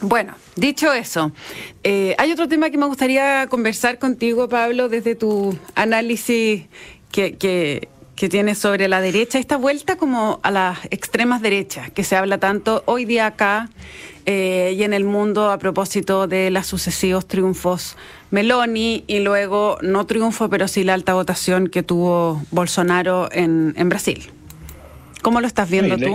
Bueno, 0.00 0.34
dicho 0.56 0.92
eso, 0.92 1.32
eh, 1.82 2.14
hay 2.18 2.32
otro 2.32 2.48
tema 2.48 2.70
que 2.70 2.76
me 2.76 2.86
gustaría 2.86 3.46
conversar 3.48 3.98
contigo, 3.98 4.48
Pablo, 4.48 4.88
desde 4.88 5.14
tu 5.14 5.56
análisis 5.74 6.64
que, 7.10 7.36
que, 7.36 7.88
tienes 8.30 8.56
sobre 8.56 8.88
la 8.88 9.02
derecha, 9.02 9.38
esta 9.38 9.58
vuelta 9.58 9.96
como 9.96 10.40
a 10.42 10.50
las 10.50 10.78
extremas 10.90 11.42
derechas, 11.42 11.90
que 11.90 12.04
se 12.04 12.16
habla 12.16 12.38
tanto 12.38 12.82
hoy 12.86 13.04
día 13.04 13.26
acá 13.26 13.68
eh, 14.24 14.74
y 14.78 14.82
en 14.82 14.94
el 14.94 15.04
mundo 15.04 15.50
a 15.50 15.58
propósito 15.58 16.26
de 16.26 16.50
los 16.50 16.66
sucesivos 16.66 17.28
triunfos 17.28 17.98
Meloni 18.30 19.04
y 19.06 19.20
luego 19.20 19.76
no 19.82 20.06
triunfo, 20.06 20.48
pero 20.48 20.68
sí 20.68 20.84
la 20.84 20.94
alta 20.94 21.12
votación 21.12 21.68
que 21.68 21.82
tuvo 21.82 22.42
Bolsonaro 22.50 23.28
en, 23.30 23.74
en 23.76 23.88
Brasil. 23.90 24.32
¿Cómo 25.24 25.40
lo 25.40 25.46
estás 25.46 25.70
viendo 25.70 25.96
tú? 25.96 26.14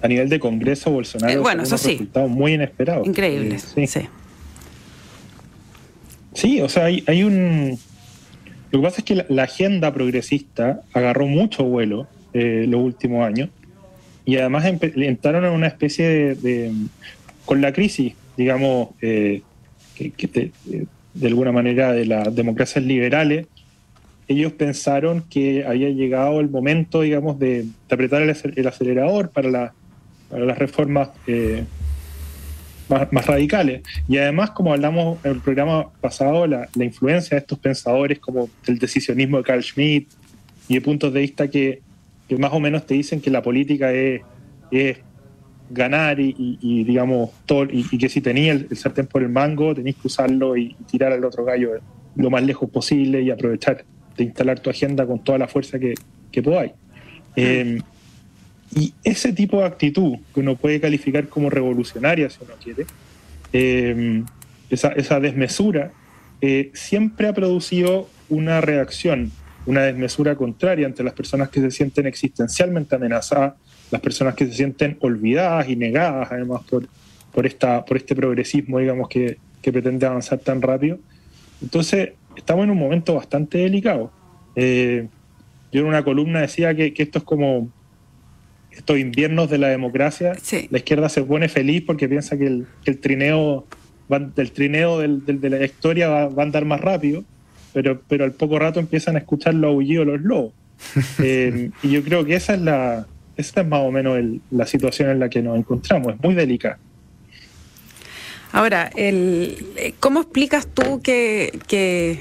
a 0.00 0.06
nivel 0.08 0.28
de 0.28 0.38
Congreso, 0.38 0.92
Bolsonaro 0.92 1.32
eh, 1.32 1.38
bueno, 1.38 1.64
eso 1.64 1.76
sí. 1.76 1.90
resultados 1.90 2.30
muy 2.30 2.54
inesperados. 2.54 3.04
Increíble, 3.04 3.56
eh, 3.56 3.88
sí. 3.88 4.08
sí. 6.34 6.60
o 6.60 6.68
sea, 6.68 6.84
hay, 6.84 7.24
un... 7.24 7.76
Lo 8.70 8.78
que 8.78 8.84
pasa 8.84 8.98
es 8.98 9.04
que 9.04 9.26
la, 9.28 9.42
agenda 9.42 9.92
progresista 9.92 10.82
agarró 10.92 11.26
mucho 11.26 11.64
vuelo 11.64 12.06
eh, 12.32 12.66
los 12.68 12.80
últimos 12.80 13.26
años 13.26 13.48
y 14.24 14.36
además 14.36 14.66
entraron 14.66 15.44
en 15.44 15.50
una 15.50 15.66
especie 15.66 16.36
de... 16.36 16.72
con 17.44 17.60
la 17.60 17.72
crisis, 17.72 18.14
digamos, 18.36 18.90
que, 19.00 19.42
de 19.96 21.26
alguna 21.26 21.50
manera 21.50 21.92
de 21.92 22.06
las 22.06 22.32
democracias 22.32 22.84
liberales, 22.84 23.48
ellos 24.28 24.52
pensaron 24.52 25.22
que 25.22 25.64
había 25.64 25.88
llegado 25.88 26.40
el 26.40 26.50
momento, 26.50 27.00
digamos, 27.00 27.38
de, 27.38 27.66
apretar 27.90 28.22
el, 28.22 28.66
acelerador 28.66 29.30
para, 29.30 29.72
las 30.30 30.58
reformas 30.58 31.08
eh, 31.26 31.64
más, 32.90 33.26
radicales. 33.26 33.82
Y 34.06 34.18
además, 34.18 34.50
como 34.50 34.74
hablamos 34.74 35.18
en 35.24 35.32
el 35.32 35.40
programa 35.40 35.90
pasado, 36.02 36.46
la, 36.46 36.68
influencia 36.76 37.36
de 37.36 37.40
estos 37.40 37.58
pensadores, 37.58 38.18
como 38.18 38.50
el 38.66 38.78
decisionismo 38.78 39.38
de 39.38 39.44
Carl 39.44 39.62
Schmitt, 39.62 40.10
y 40.68 40.74
de 40.74 40.80
puntos 40.82 41.12
de 41.14 41.20
vista 41.20 41.48
que, 41.48 41.80
más 42.38 42.52
o 42.52 42.60
menos 42.60 42.84
te 42.84 42.92
dicen 42.92 43.22
que 43.22 43.30
la 43.30 43.42
política 43.42 43.90
es, 43.92 44.20
ganar 45.70 46.20
y, 46.20 46.84
digamos, 46.84 47.30
todo, 47.46 47.64
y, 47.70 47.96
que 47.96 48.10
si 48.10 48.20
tenía 48.20 48.52
el, 48.52 48.76
sartén 48.76 49.06
por 49.06 49.22
el 49.22 49.30
mango, 49.30 49.74
tenéis 49.74 49.96
que 49.96 50.08
usarlo 50.08 50.54
y 50.54 50.74
tirar 50.90 51.12
al 51.12 51.24
otro 51.24 51.46
gallo 51.46 51.72
lo 52.14 52.30
más 52.30 52.42
lejos 52.42 52.68
posible 52.68 53.22
y 53.22 53.30
aprovechar 53.30 53.84
de 54.18 54.24
instalar 54.24 54.60
tu 54.60 54.68
agenda 54.68 55.06
con 55.06 55.22
toda 55.22 55.38
la 55.38 55.48
fuerza 55.48 55.78
que, 55.78 55.94
que 56.30 56.42
podáis. 56.42 56.72
Eh, 57.36 57.78
y 58.74 58.92
ese 59.02 59.32
tipo 59.32 59.60
de 59.60 59.66
actitud, 59.66 60.18
que 60.34 60.40
uno 60.40 60.56
puede 60.56 60.80
calificar 60.80 61.28
como 61.28 61.48
revolucionaria, 61.48 62.28
si 62.28 62.38
uno 62.42 62.54
quiere, 62.62 62.84
eh, 63.52 64.22
esa, 64.68 64.88
esa, 64.88 65.20
desmesura, 65.20 65.92
eh, 66.40 66.70
siempre 66.74 67.28
ha 67.28 67.32
producido 67.32 68.10
una 68.28 68.60
reacción, 68.60 69.30
una 69.64 69.82
desmesura 69.82 70.34
contraria 70.36 70.86
ante 70.86 71.02
las 71.02 71.14
personas 71.14 71.48
que 71.48 71.60
se 71.60 71.70
sienten 71.70 72.06
existencialmente 72.06 72.96
amenazadas, 72.96 73.54
las 73.90 74.00
personas 74.02 74.34
que 74.34 74.46
se 74.46 74.52
sienten 74.52 74.98
olvidadas 75.00 75.68
y 75.68 75.76
negadas, 75.76 76.28
además, 76.30 76.62
por, 76.68 76.86
por, 77.32 77.46
esta, 77.46 77.84
por 77.84 77.96
este 77.96 78.14
progresismo, 78.14 78.80
digamos, 78.80 79.08
que, 79.08 79.38
que 79.62 79.72
pretende 79.72 80.04
avanzar 80.04 80.40
tan 80.40 80.60
rápido. 80.60 80.98
Entonces, 81.62 82.10
estamos 82.38 82.64
en 82.64 82.70
un 82.70 82.78
momento 82.78 83.14
bastante 83.14 83.58
delicado. 83.58 84.10
Eh, 84.56 85.06
yo 85.70 85.80
en 85.80 85.86
una 85.86 86.02
columna 86.02 86.40
decía 86.40 86.74
que, 86.74 86.92
esto 86.96 87.18
es 87.18 87.24
como 87.24 87.68
estos 88.70 88.98
inviernos 88.98 89.50
de 89.50 89.58
la 89.58 89.68
democracia. 89.68 90.32
La 90.70 90.78
izquierda 90.78 91.08
se 91.08 91.22
pone 91.22 91.48
feliz 91.48 91.82
porque 91.86 92.08
piensa 92.08 92.38
que 92.38 92.46
el, 92.46 92.98
trineo, 93.00 93.66
del 94.08 94.52
trineo 94.52 94.98
de 94.98 95.50
la 95.50 95.64
historia 95.64 96.08
va, 96.08 96.42
a 96.42 96.42
andar 96.42 96.64
más 96.64 96.80
rápido, 96.80 97.24
pero, 97.72 98.00
pero 98.08 98.24
al 98.24 98.32
poco 98.32 98.58
rato 98.58 98.80
empiezan 98.80 99.16
a 99.16 99.18
escuchar 99.18 99.54
los 99.54 99.68
aullidos 99.68 100.06
de 100.06 100.12
los 100.12 100.20
lobos. 100.22 100.52
Eh, 101.20 101.70
y 101.82 101.90
yo 101.90 102.04
creo 102.04 102.24
que 102.24 102.36
esa 102.36 102.54
es 102.54 102.60
la, 102.60 103.06
esa 103.36 103.60
es 103.62 103.66
más 103.66 103.80
o 103.80 103.90
menos 103.90 104.16
la 104.50 104.64
situación 104.64 105.10
en 105.10 105.18
la 105.18 105.28
que 105.28 105.42
nos 105.42 105.58
encontramos. 105.58 106.14
Es 106.14 106.22
muy 106.22 106.34
delicada. 106.34 106.78
Ahora, 108.52 108.90
el, 108.96 109.94
¿cómo 110.00 110.20
explicas 110.20 110.66
tú 110.66 111.00
que, 111.02 111.58
que 111.66 112.20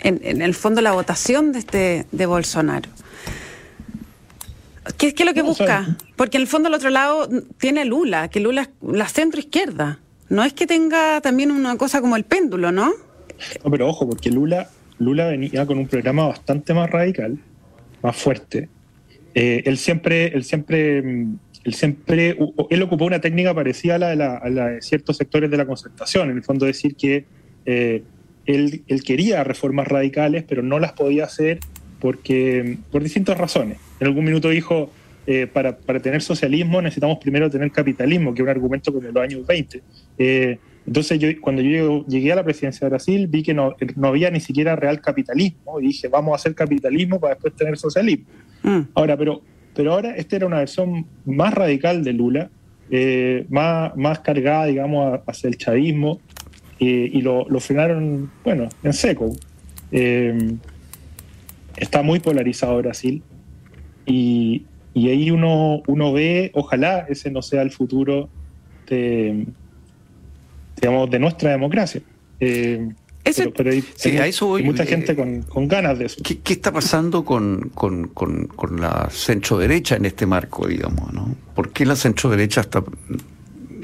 en, 0.00 0.42
el 0.42 0.54
fondo 0.54 0.80
la 0.82 0.92
votación 0.92 1.52
de 1.52 1.58
este 1.58 2.06
de 2.12 2.26
Bolsonaro? 2.26 2.90
¿Qué, 4.98 5.08
es 5.08 5.24
lo 5.24 5.34
que 5.34 5.42
busca? 5.42 5.96
Porque 6.14 6.36
en 6.36 6.42
el 6.42 6.46
fondo 6.46 6.68
al 6.68 6.74
otro 6.74 6.90
lado 6.90 7.28
tiene 7.58 7.84
Lula, 7.84 8.28
que 8.28 8.40
Lula 8.40 8.62
es 8.62 8.68
la 8.82 9.08
centro 9.08 9.40
izquierda. 9.40 9.98
No 10.28 10.44
es 10.44 10.52
que 10.52 10.66
tenga 10.66 11.20
también 11.20 11.50
una 11.50 11.76
cosa 11.76 12.00
como 12.00 12.16
el 12.16 12.24
péndulo, 12.24 12.72
¿no? 12.72 12.92
No, 13.64 13.70
pero 13.70 13.88
ojo, 13.88 14.08
porque 14.08 14.30
Lula, 14.30 14.68
Lula 14.98 15.26
venía 15.26 15.66
con 15.66 15.78
un 15.78 15.88
programa 15.88 16.26
bastante 16.28 16.72
más 16.74 16.90
radical, 16.90 17.38
más 18.02 18.16
fuerte. 18.16 18.68
Eh, 19.34 19.62
él 19.66 19.76
siempre, 19.76 20.28
él 20.28 20.44
siempre 20.44 21.02
mm, 21.02 21.38
él 21.66 21.74
siempre, 21.74 22.38
él 22.70 22.82
ocupó 22.82 23.06
una 23.06 23.20
técnica 23.20 23.52
parecida 23.52 23.96
a 23.96 23.98
la 23.98 24.70
de, 24.70 24.82
ciertos 24.82 25.16
sectores 25.16 25.50
de 25.50 25.56
la 25.56 25.66
concertación, 25.66 26.30
en 26.30 26.36
el 26.36 26.44
fondo 26.44 26.64
decir 26.64 26.94
que 26.94 27.24
eh, 27.64 28.04
él, 28.46 28.84
quería 29.04 29.42
reformas 29.42 29.88
radicales, 29.88 30.44
pero 30.48 30.62
no 30.62 30.78
las 30.78 30.92
podía 30.92 31.24
hacer 31.24 31.58
porque, 31.98 32.78
por 32.92 33.02
distintas 33.02 33.36
razones. 33.36 33.78
En 33.98 34.06
algún 34.06 34.24
minuto 34.24 34.48
dijo, 34.48 34.92
eh, 35.26 35.48
para, 35.48 35.76
tener 36.00 36.22
socialismo 36.22 36.80
necesitamos 36.80 37.18
primero 37.18 37.50
tener 37.50 37.72
capitalismo, 37.72 38.32
que 38.32 38.42
es 38.42 38.44
un 38.44 38.50
argumento 38.50 38.92
como 38.92 39.08
en 39.08 39.14
los 39.14 39.22
años 39.24 39.44
20. 39.44 39.82
Eh, 40.18 40.58
entonces 40.86 41.18
yo 41.18 41.28
cuando 41.40 41.62
yo 41.62 42.06
llegué 42.06 42.30
a 42.30 42.36
la 42.36 42.44
presidencia 42.44 42.84
de 42.84 42.90
Brasil 42.90 43.26
vi 43.26 43.42
que 43.42 43.54
no, 43.54 43.74
no, 43.96 44.06
había 44.06 44.30
ni 44.30 44.38
siquiera 44.38 44.76
real 44.76 45.00
capitalismo 45.00 45.80
y 45.80 45.88
dije, 45.88 46.06
vamos 46.06 46.30
a 46.30 46.36
hacer 46.36 46.54
capitalismo 46.54 47.18
para 47.18 47.34
después 47.34 47.56
tener 47.56 47.76
socialismo. 47.76 48.26
Mm. 48.62 48.82
Ahora, 48.94 49.16
pero 49.16 49.42
pero 49.76 49.92
ahora 49.92 50.16
esta 50.16 50.36
era 50.36 50.46
una 50.46 50.58
versión 50.58 51.06
más 51.26 51.52
radical 51.52 52.02
de 52.02 52.14
Lula, 52.14 52.50
eh, 52.90 53.44
más, 53.50 53.94
más 53.94 54.20
cargada, 54.20 54.64
digamos, 54.64 55.20
hacia 55.26 55.48
el 55.48 55.58
chavismo, 55.58 56.18
eh, 56.80 57.10
y 57.12 57.20
lo, 57.20 57.46
frenaron, 57.60 58.30
bueno, 58.42 58.70
en 58.82 58.92
seco. 58.94 59.30
Eh, 59.92 60.56
está 61.76 62.02
muy 62.02 62.20
polarizado 62.20 62.78
Brasil, 62.78 63.22
y, 64.06 64.64
ahí 64.94 65.30
uno, 65.30 65.82
uno 65.86 66.12
ve, 66.14 66.50
ojalá 66.54 67.06
ese 67.08 67.30
no 67.30 67.42
sea 67.42 67.60
el 67.60 67.70
futuro 67.70 68.30
digamos, 70.80 71.10
de 71.10 71.18
nuestra 71.18 71.50
democracia 71.50 72.00
pero, 73.56 73.70
hay, 73.70 74.64
mucha 74.64 74.82
eh, 74.84 74.86
gente 74.86 75.16
con, 75.16 75.68
ganas 75.68 75.98
de 75.98 76.06
eso. 76.06 76.22
¿Qué, 76.22 76.52
está 76.52 76.72
pasando 76.72 77.24
con, 77.24 77.70
con, 77.74 78.06
con, 78.08 78.80
la 78.80 79.08
centro 79.10 79.58
derecha 79.58 79.96
en 79.96 80.04
este 80.04 80.26
marco, 80.26 80.66
digamos? 80.66 81.12
¿no? 81.12 81.34
¿Por 81.54 81.70
qué 81.70 81.84
la 81.84 81.96
centro 81.96 82.30
derecha 82.30 82.60
está... 82.60 82.84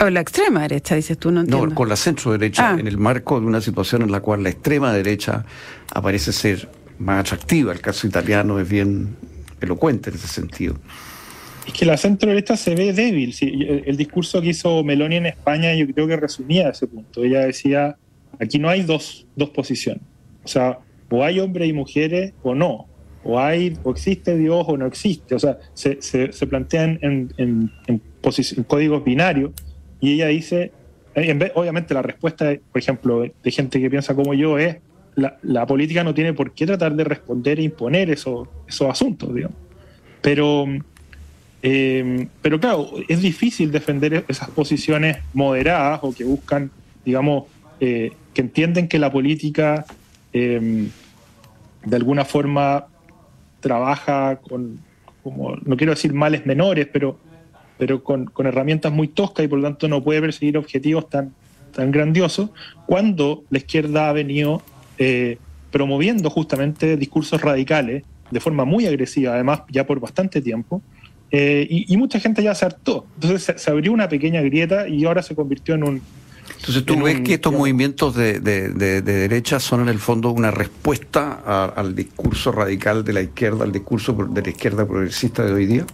O 0.00 0.10
la 0.10 0.20
extrema 0.20 0.62
derecha, 0.62 0.94
dices 0.94 1.18
tú, 1.18 1.30
no 1.30 1.40
entiendo. 1.40 1.66
No, 1.66 1.74
con 1.74 1.88
la 1.88 1.96
centro 1.96 2.32
derecha, 2.32 2.70
ah. 2.70 2.80
en 2.80 2.86
el 2.86 2.98
marco 2.98 3.40
de 3.40 3.46
una 3.46 3.60
situación 3.60 4.02
en 4.02 4.12
la 4.12 4.20
cual 4.20 4.42
la 4.42 4.50
extrema 4.50 4.92
derecha 4.92 5.44
aparece 5.92 6.32
ser 6.32 6.68
más 6.98 7.20
atractiva. 7.20 7.72
El 7.72 7.80
caso 7.80 8.06
italiano 8.06 8.58
es 8.58 8.68
bien 8.68 9.16
elocuente 9.60 10.10
en 10.10 10.16
ese 10.16 10.28
sentido. 10.28 10.76
es 11.66 11.72
que 11.72 11.84
la 11.84 11.96
centro 11.96 12.30
derecha 12.30 12.56
se 12.56 12.74
ve 12.74 12.92
débil. 12.92 13.34
el, 13.84 13.96
discurso 13.96 14.40
que 14.40 14.48
hizo 14.48 14.82
Meloni 14.82 15.16
en 15.16 15.26
España 15.26 15.74
yo 15.74 15.86
creo 15.88 16.06
que 16.06 16.16
resumía 16.16 16.70
ese 16.70 16.86
punto. 16.86 17.22
Ella 17.22 17.40
decía, 17.40 17.96
aquí 18.40 18.58
no 18.58 18.68
hay 18.68 18.82
dos, 18.82 19.26
dos 19.36 19.50
posiciones. 19.50 20.02
O 20.44 20.48
sea, 20.48 20.78
o 21.10 21.22
hay 21.24 21.40
hombres 21.40 21.68
y 21.68 21.72
mujeres 21.72 22.32
o 22.42 22.54
no. 22.54 22.86
O 23.24 23.38
hay, 23.38 23.76
o 23.84 23.92
existe 23.92 24.36
Dios 24.36 24.64
o 24.66 24.76
no 24.76 24.86
existe. 24.86 25.34
O 25.34 25.38
sea, 25.38 25.58
se, 25.74 26.00
se, 26.00 26.46
plantean 26.46 26.98
en, 27.02 27.32
en, 27.36 28.02
códigos 28.66 29.04
binarios. 29.04 29.52
Y 30.00 30.14
ella 30.14 30.28
dice, 30.28 30.72
en 31.14 31.38
vez, 31.38 31.52
obviamente 31.54 31.94
la 31.94 32.02
respuesta, 32.02 32.52
por 32.72 32.80
ejemplo, 32.80 33.20
de 33.20 33.50
gente 33.50 33.80
que 33.80 33.88
piensa 33.88 34.14
como 34.14 34.34
yo 34.34 34.58
es, 34.58 34.78
la, 35.14 35.38
la 35.42 35.66
política 35.66 36.02
no 36.02 36.14
tiene 36.14 36.32
por 36.32 36.52
qué 36.52 36.66
tratar 36.66 36.94
de 36.94 37.04
responder 37.04 37.60
e 37.60 37.64
imponer 37.64 38.10
esos, 38.10 38.48
esos 38.66 38.88
asuntos, 38.88 39.32
digamos. 39.34 39.56
Pero 40.22 40.66
eh, 41.62 42.26
pero 42.42 42.58
claro, 42.58 42.90
es 43.08 43.22
difícil 43.22 43.70
defender 43.70 44.24
esas 44.26 44.50
posiciones 44.50 45.18
moderadas 45.32 46.00
o 46.02 46.12
que 46.12 46.24
buscan, 46.24 46.70
digamos, 47.04 47.44
eh, 47.78 48.12
que 48.34 48.40
entienden 48.40 48.88
que 48.88 48.98
la 48.98 49.10
política 49.10 49.84
em, 50.32 50.88
de 51.84 51.96
alguna 51.96 52.24
forma 52.24 52.86
trabaja 53.60 54.36
con, 54.36 54.78
como, 55.22 55.56
no 55.56 55.76
quiero 55.76 55.92
decir 55.92 56.12
males 56.12 56.46
menores, 56.46 56.88
pero, 56.92 57.18
pero 57.78 58.02
con, 58.02 58.30
herramientas 58.44 58.92
muy 58.92 59.08
toscas 59.08 59.44
y 59.44 59.48
por 59.48 59.58
lo 59.58 59.64
tanto 59.64 59.88
no 59.88 60.02
puede 60.02 60.20
perseguir 60.20 60.58
objetivos 60.58 61.08
tan, 61.08 61.32
tan 61.74 61.90
grandiosos, 61.90 62.50
cuando 62.86 63.44
la 63.50 63.58
izquierda 63.58 64.08
ha 64.08 64.12
venido 64.12 64.62
eh, 64.98 65.38
promoviendo 65.70 66.30
justamente 66.30 66.96
discursos 66.96 67.40
radicales 67.40 68.04
de 68.30 68.40
forma 68.40 68.64
muy 68.64 68.86
agresiva, 68.86 69.34
además 69.34 69.62
ya 69.68 69.86
por 69.86 70.00
bastante 70.00 70.40
tiempo, 70.40 70.82
eh, 71.34 71.66
y, 71.70 71.96
mucha 71.96 72.20
gente 72.20 72.42
ya 72.42 72.54
se 72.54 72.66
hartó. 72.66 73.06
Entonces 73.14 73.54
se, 73.56 73.70
abrió 73.70 73.90
una 73.92 74.06
pequeña 74.06 74.42
grieta 74.42 74.86
y 74.86 75.06
ahora 75.06 75.22
se 75.22 75.34
convirtió 75.34 75.74
en 75.74 75.84
un... 75.84 76.02
Entonces 76.62 76.84
tú 76.84 77.02
ves 77.02 77.22
que 77.22 77.34
estos 77.34 77.52
movimientos 77.52 78.14
de, 78.14 78.38
derecha 78.38 79.58
son 79.58 79.80
en 79.80 79.88
el 79.88 79.98
fondo 79.98 80.30
una 80.30 80.52
respuesta 80.52 81.72
al 81.74 81.96
discurso 81.96 82.52
radical 82.52 83.04
de 83.04 83.12
la 83.12 83.20
izquierda, 83.20 83.64
al 83.64 83.72
discurso 83.72 84.12
de 84.12 84.42
la 84.42 84.48
izquierda 84.48 84.86
progresista 84.86 85.44
de 85.44 85.52
hoy 85.52 85.66
día. 85.66 85.84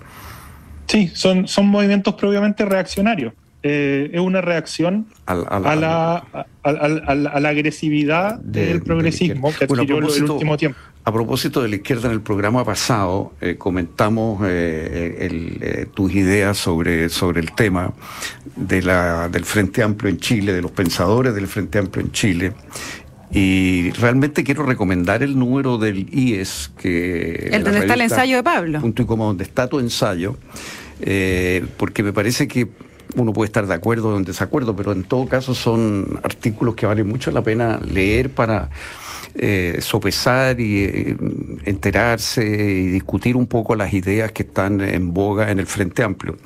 Sí, 0.86 1.10
son, 1.14 1.48
son 1.48 1.68
movimientos 1.68 2.14
propiamente 2.16 2.66
reaccionarios. 2.66 3.32
Eh, 3.64 4.10
es 4.12 4.20
una 4.20 4.40
reacción 4.40 5.06
a, 5.26 5.34
la, 5.34 6.24
a, 6.62 7.40
la, 7.40 7.48
agresividad 7.48 8.38
del 8.38 8.82
progresismo 8.82 9.52
que 9.52 9.64
adquirió 9.64 9.98
en 9.98 10.04
el 10.04 10.30
último 10.30 10.56
tiempo. 10.56 10.78
A 11.02 11.12
propósito 11.12 11.60
de 11.60 11.68
la 11.68 11.76
izquierda, 11.76 12.06
en 12.06 12.14
el 12.14 12.20
programa 12.20 12.64
pasado 12.64 13.32
eh, 13.40 13.56
comentamos 13.58 14.42
eh, 14.46 15.86
tus 15.92 16.14
ideas 16.14 16.56
sobre, 16.56 17.08
sobre 17.08 17.40
el 17.40 17.50
tema 17.52 17.92
de 18.54 18.80
la, 18.80 19.28
del 19.28 19.44
Frente 19.44 19.82
Amplio 19.82 20.08
en 20.08 20.18
Chile, 20.18 20.52
de 20.52 20.62
los 20.62 20.70
pensadores 20.70 21.34
del 21.34 21.48
Frente 21.48 21.80
Amplio 21.80 22.04
en 22.04 22.12
Chile. 22.12 22.52
Y 23.32 23.90
realmente 23.90 24.44
quiero 24.44 24.62
recomendar 24.62 25.24
el 25.24 25.36
número 25.36 25.78
del 25.78 26.08
IES 26.14 26.70
que... 26.78 27.50
El 27.50 27.64
donde 27.64 27.80
está 27.80 27.94
el 27.94 28.02
ensayo 28.02 28.36
de 28.36 28.42
Pablo. 28.44 28.80
Punto 28.80 29.02
y 29.02 29.04
como 29.04 29.26
donde 29.26 29.42
está 29.42 29.66
tu 29.66 29.80
ensayo, 29.80 30.36
porque 31.76 32.04
me 32.04 32.12
parece 32.12 32.46
que 32.46 32.68
uno 33.16 33.32
puede 33.32 33.46
estar 33.46 33.66
de 33.66 33.74
acuerdo 33.74 34.10
o 34.10 34.16
en 34.16 34.24
desacuerdo, 34.24 34.74
pero 34.76 34.92
en 34.92 35.04
todo 35.04 35.26
caso 35.26 35.54
son 35.54 36.20
artículos 36.22 36.74
que 36.74 36.86
vale 36.86 37.04
mucho 37.04 37.30
la 37.30 37.42
pena 37.42 37.80
leer 37.84 38.30
para 38.30 38.70
eh, 39.34 39.78
sopesar 39.80 40.60
y 40.60 40.84
eh, 40.84 41.16
enterarse 41.64 42.44
y 42.44 42.86
discutir 42.86 43.36
un 43.36 43.46
poco 43.46 43.76
las 43.76 43.92
ideas 43.92 44.32
que 44.32 44.42
están 44.42 44.80
en 44.80 45.12
boga 45.12 45.50
en 45.50 45.58
el 45.58 45.66
Frente 45.66 46.02
Amplio. 46.02 46.36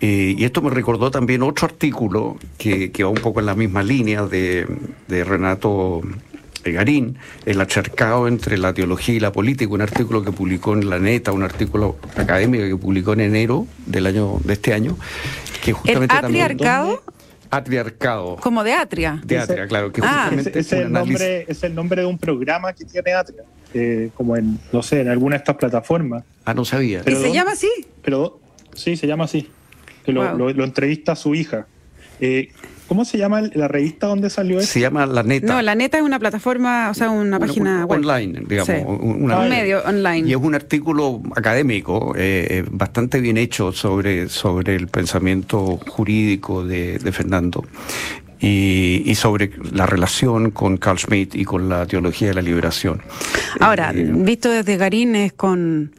Eh, 0.00 0.36
y 0.38 0.44
esto 0.44 0.62
me 0.62 0.70
recordó 0.70 1.10
también 1.10 1.42
otro 1.42 1.66
artículo 1.66 2.36
que, 2.56 2.92
va 3.02 3.08
un 3.08 3.16
poco 3.16 3.40
en 3.40 3.46
la 3.46 3.56
misma 3.56 3.82
línea 3.82 4.26
de 4.26 4.66
Renato 5.08 6.02
Garín, 6.72 7.18
el 7.46 7.60
acharcado 7.60 8.28
entre 8.28 8.58
la 8.58 8.72
teología 8.72 9.14
y 9.14 9.20
la 9.20 9.32
política, 9.32 9.72
un 9.72 9.82
artículo 9.82 10.22
que 10.22 10.32
publicó 10.32 10.74
en 10.74 10.88
La 10.88 10.98
Neta, 10.98 11.32
un 11.32 11.42
artículo 11.42 11.96
académico 12.16 12.64
que 12.64 12.76
publicó 12.76 13.12
en 13.12 13.20
enero 13.20 13.66
del 13.86 14.06
año 14.06 14.38
de 14.44 14.52
este 14.52 14.74
año, 14.74 14.96
que 15.62 15.72
justamente 15.72 16.14
¿El 16.14 16.24
atriarcado? 16.24 17.02
Atriarcado. 17.50 18.36
Como 18.36 18.62
de 18.62 18.74
Atria. 18.74 19.20
De 19.24 19.38
Atria, 19.38 19.66
claro. 19.66 19.90
Que 19.90 20.02
ah. 20.04 20.24
justamente 20.30 20.58
es, 20.58 20.72
el 20.72 20.92
nombre, 20.92 21.44
es 21.48 21.62
el 21.64 21.74
nombre 21.74 22.02
de 22.02 22.06
un 22.06 22.18
programa 22.18 22.72
que 22.72 22.84
tiene 22.84 23.12
Atria. 23.14 23.42
Eh, 23.74 24.10
como 24.14 24.36
en, 24.36 24.58
no 24.72 24.82
sé, 24.82 25.00
en 25.00 25.08
alguna 25.08 25.36
de 25.36 25.38
estas 25.38 25.56
plataformas. 25.56 26.24
Ah, 26.44 26.54
no 26.54 26.64
sabía. 26.64 27.02
¿Y 27.06 27.14
se 27.14 27.32
llama 27.32 27.52
así? 27.52 27.70
Pero 28.02 28.40
sí, 28.74 28.96
se 28.96 29.06
llama 29.06 29.24
así. 29.24 29.48
Que 30.04 30.12
lo, 30.12 30.34
lo, 30.36 30.64
entrevista 30.64 31.12
a 31.12 31.16
su 31.16 31.34
hija. 31.34 31.66
Eh, 32.20 32.50
¿Cómo 32.88 33.04
se 33.04 33.18
llama 33.18 33.42
la 33.52 33.68
revista 33.68 34.06
donde 34.06 34.30
salió 34.30 34.58
eso? 34.58 34.72
Se 34.72 34.80
llama 34.80 35.04
La 35.04 35.22
Neta. 35.22 35.46
No, 35.46 35.60
La 35.60 35.74
Neta 35.74 35.98
es 35.98 36.02
una 36.02 36.18
plataforma, 36.18 36.88
o 36.90 36.94
sea, 36.94 37.10
una 37.10 37.38
página 37.38 37.84
web. 37.84 38.00
Online, 38.00 38.42
digamos. 38.48 38.98
un 38.98 39.48
medio 39.48 39.82
online. 39.84 40.26
Y 40.26 40.32
es 40.32 40.38
un 40.38 40.54
artículo 40.54 41.22
académico 41.36 42.14
eh, 42.16 42.46
eh, 42.50 42.64
bastante 42.70 43.20
bien 43.20 43.36
hecho 43.36 43.72
sobre, 43.72 44.30
sobre 44.30 44.74
el 44.74 44.88
pensamiento 44.88 45.78
jurídico 45.86 46.64
de, 46.64 46.98
Fernando. 47.12 47.62
Y, 48.40 49.14
sobre 49.16 49.50
la 49.72 49.84
relación 49.84 50.52
con 50.52 50.78
Carl 50.78 50.98
Schmitt 50.98 51.34
y 51.34 51.44
con 51.44 51.68
la 51.68 51.84
teología 51.86 52.28
de 52.28 52.34
la 52.34 52.42
liberación. 52.42 53.02
Ahora, 53.60 53.92
eh, 53.94 54.08
visto 54.10 54.48
desde 54.48 54.78
Garín 54.78 55.14
es 55.14 55.34
con 55.34 55.92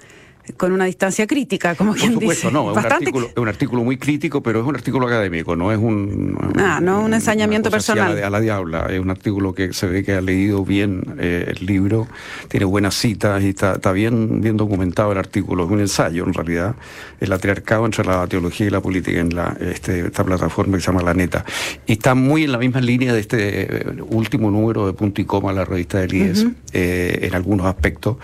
con 0.57 0.71
una 0.71 0.85
distancia 0.85 1.27
crítica, 1.27 1.75
como 1.75 1.93
quien 1.93 2.13
Por 2.13 2.23
supuesto, 2.23 2.51
no, 2.51 2.71
es 2.71 2.77
un, 2.77 2.91
artículo, 2.91 3.27
es 3.27 3.38
un, 3.38 3.47
artículo, 3.47 3.83
muy 3.83 3.97
crítico, 3.97 4.41
pero 4.41 4.62
es 4.62 4.65
un 4.65 4.75
artículo 4.75 5.07
académico, 5.07 5.55
no 5.55 5.71
es 5.71 5.77
un... 5.77 6.38
Ah, 6.57 6.79
no 6.81 7.01
un 7.01 7.13
ensañamiento 7.13 7.69
personal. 7.69 8.21
A 8.23 8.29
la, 8.29 8.39
diabla, 8.39 8.88
es 8.89 8.99
un 8.99 9.09
artículo 9.09 9.53
que 9.53 9.73
se 9.73 9.88
ve 9.88 10.03
que 10.03 10.13
ha 10.13 10.21
leído 10.21 10.63
bien 10.63 11.03
eh, 11.19 11.53
el 11.55 11.65
libro, 11.65 12.07
tiene 12.47 12.65
buenas 12.65 12.95
citas 12.95 13.41
y 13.43 13.49
está, 13.49 13.91
bien, 13.91 14.41
bien 14.41 14.57
documentado 14.57 15.12
el 15.12 15.17
artículo, 15.17 15.65
es 15.65 15.71
un 15.71 15.79
ensayo 15.79 16.25
en 16.25 16.33
realidad, 16.33 16.75
el 17.19 17.31
atriarcado 17.33 17.85
entre 17.85 18.05
la 18.05 18.25
teología 18.27 18.67
y 18.67 18.69
la 18.69 18.81
política 18.81 19.19
en 19.19 19.35
la, 19.35 19.55
este, 19.59 20.07
esta 20.07 20.23
plataforma 20.23 20.77
que 20.77 20.81
se 20.81 20.88
llama 20.88 21.01
La 21.01 21.13
Neta. 21.13 21.45
Y 21.85 21.93
está 21.93 22.15
muy 22.15 22.43
en 22.43 22.51
la 22.51 22.57
misma 22.57 22.81
línea 22.81 23.13
de 23.13 23.19
este 23.19 23.62
eh, 23.62 24.01
último 24.09 24.51
número 24.51 24.88
de 24.88 24.93
punto 24.93 25.21
y 25.21 25.25
coma, 25.25 25.53
la 25.53 25.65
revista 25.65 25.99
del 25.99 26.13
IES, 26.13 26.47
eh, 26.73 27.19
en 27.23 27.35
algunos 27.35 27.65
aspectos. 27.65 28.17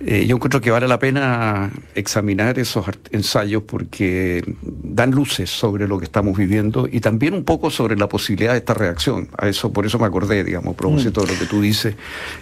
Yo 0.00 0.36
encuentro 0.36 0.60
que 0.60 0.70
vale 0.70 0.86
la 0.86 0.98
pena 1.00 1.72
examinar 1.96 2.58
esos 2.58 2.86
ensayos 3.10 3.64
porque 3.64 4.44
dan 4.62 5.10
luces 5.10 5.50
sobre 5.50 5.88
lo 5.88 5.98
que 5.98 6.04
estamos 6.04 6.38
viviendo 6.38 6.88
y 6.90 7.00
también 7.00 7.34
un 7.34 7.42
poco 7.42 7.68
sobre 7.68 7.96
la 7.96 8.08
posibilidad 8.08 8.52
de 8.52 8.58
esta 8.58 8.74
reacción. 8.74 9.28
A 9.36 9.48
eso, 9.48 9.72
por 9.72 9.86
eso 9.86 9.98
me 9.98 10.06
acordé, 10.06 10.44
digamos, 10.44 10.74
a 10.74 10.76
propósito 10.76 11.22
de 11.22 11.32
lo 11.32 11.38
que 11.38 11.46
tú 11.46 11.60
dices, 11.60 11.96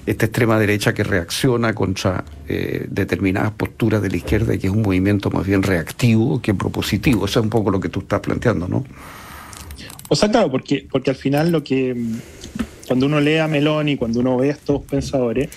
esta 0.04 0.26
extrema 0.26 0.58
derecha 0.58 0.92
que 0.92 1.02
reacciona 1.02 1.74
contra 1.74 2.24
eh, 2.46 2.86
determinadas 2.90 3.52
posturas 3.52 4.02
de 4.02 4.10
la 4.10 4.16
izquierda 4.18 4.54
y 4.54 4.58
que 4.58 4.66
es 4.66 4.72
un 4.72 4.82
movimiento 4.82 5.30
más 5.30 5.46
bien 5.46 5.62
reactivo 5.62 6.42
que 6.42 6.52
propositivo. 6.52 7.24
Eso 7.24 7.40
es 7.40 7.44
un 7.44 7.50
poco 7.50 7.70
lo 7.70 7.80
que 7.80 7.88
tú 7.88 8.00
estás 8.00 8.20
planteando, 8.20 8.68
¿no? 8.68 8.84
O 10.08 10.14
sea, 10.14 10.30
claro, 10.30 10.50
porque, 10.50 10.86
porque 10.90 11.10
al 11.10 11.16
final 11.16 11.50
lo 11.50 11.64
que 11.64 11.96
cuando 12.86 13.06
uno 13.06 13.20
lee 13.20 13.38
a 13.38 13.48
Meloni, 13.48 13.96
cuando 13.96 14.20
uno 14.20 14.36
ve 14.36 14.50
a 14.50 14.52
estos 14.52 14.82
pensadores, 14.82 15.48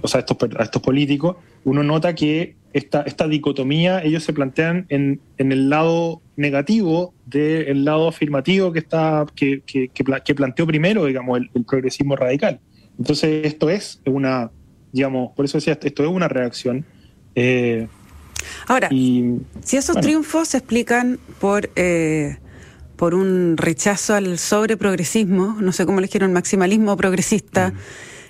o 0.00 0.08
sea, 0.08 0.20
estos, 0.20 0.36
a 0.58 0.62
estos 0.62 0.82
políticos, 0.82 1.36
uno 1.64 1.82
nota 1.82 2.14
que 2.14 2.56
esta, 2.72 3.02
esta 3.02 3.28
dicotomía 3.28 4.02
ellos 4.02 4.24
se 4.24 4.32
plantean 4.32 4.86
en, 4.88 5.20
en 5.38 5.52
el 5.52 5.68
lado 5.68 6.22
negativo 6.36 7.12
del 7.26 7.84
lado 7.84 8.08
afirmativo 8.08 8.72
que, 8.72 8.78
está, 8.78 9.26
que, 9.34 9.62
que, 9.66 9.88
que 9.88 10.34
planteó 10.34 10.66
primero, 10.66 11.04
digamos, 11.04 11.40
el, 11.54 11.64
progresismo 11.64 12.16
radical. 12.16 12.60
Entonces, 12.98 13.46
esto 13.46 13.70
es 13.70 14.00
una, 14.06 14.50
digamos, 14.92 15.32
por 15.34 15.44
eso 15.44 15.58
decía, 15.58 15.78
esto 15.80 16.02
es 16.02 16.08
una 16.08 16.28
reacción. 16.28 16.84
Eh, 17.34 17.86
Ahora, 18.66 18.88
si 18.88 19.76
esos 19.76 19.96
triunfos 20.00 20.48
se 20.48 20.58
explican 20.58 21.18
por, 21.40 21.70
eh, 21.76 22.38
por 22.96 23.14
un 23.14 23.56
rechazo 23.56 24.14
al 24.14 24.38
sobreprogresismo, 24.38 25.56
no 25.60 25.72
sé 25.72 25.86
cómo 25.86 26.00
le 26.00 26.06
dijeron, 26.06 26.32
maximalismo 26.32 26.96
progresista, 26.96 27.70
mm. 27.70 27.74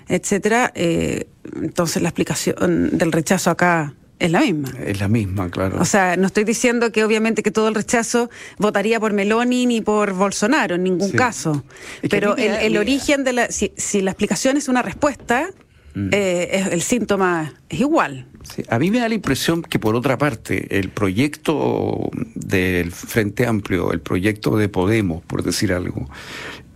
Etcétera, 0.07 0.71
eh, 0.75 1.27
entonces 1.61 2.01
la 2.01 2.09
explicación 2.09 2.97
del 2.97 3.11
rechazo 3.11 3.49
acá 3.49 3.93
es 4.23 4.31
la 4.31 4.39
misma. 4.39 4.71
Es 4.85 5.01
la 5.01 5.09
misma, 5.09 5.49
claro. 5.49 5.81
O 5.81 5.85
sea, 5.85 6.15
no 6.15 6.27
estoy 6.27 6.45
diciendo 6.45 6.93
que 6.93 7.03
obviamente 7.03 7.43
que 7.43 7.51
todo 7.51 7.67
el 7.67 7.75
rechazo 7.75 8.29
votaría 8.57 8.97
por 8.97 9.11
Meloni 9.11 9.65
ni 9.65 9.81
por 9.81 10.13
Bolsonaro, 10.13 10.75
en 10.75 10.83
ningún 10.83 11.11
caso. 11.11 11.65
Pero 12.09 12.37
el, 12.37 12.77
origen 12.77 13.25
de 13.25 13.33
la... 13.33 13.47
Si, 13.49 14.01
la 14.01 14.11
explicación 14.11 14.55
es 14.55 14.69
una 14.69 14.81
respuesta, 14.81 15.49
mm. 15.93 16.09
eh, 16.13 16.49
es, 16.53 16.67
el 16.67 16.81
síntoma 16.81 17.53
es 17.67 17.81
igual. 17.81 18.27
a 18.69 18.79
mí 18.79 18.91
me 18.91 18.99
da 18.99 19.09
la 19.09 19.15
impresión 19.15 19.61
que 19.61 19.77
por 19.77 19.93
otra 19.93 20.17
parte 20.17 20.79
el 20.79 20.89
proyecto 20.89 22.09
del 22.35 22.93
Frente 22.93 23.45
Amplio, 23.45 23.91
el 23.91 23.99
proyecto 23.99 24.55
de 24.55 24.69
Podemos, 24.69 25.21
por 25.25 25.43
decir 25.43 25.73
algo, 25.73 26.09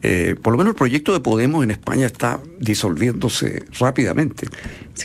eh, 0.10 0.36
por 0.42 0.54
lo 0.54 0.58
menos 0.58 0.72
el 0.72 0.78
proyecto 0.78 1.12
de 1.12 1.20
Podemos 1.20 1.66
en 1.66 1.72
España 1.72 2.06
está 2.06 2.40
disolviéndose 2.62 3.64
rápidamente. 3.78 4.48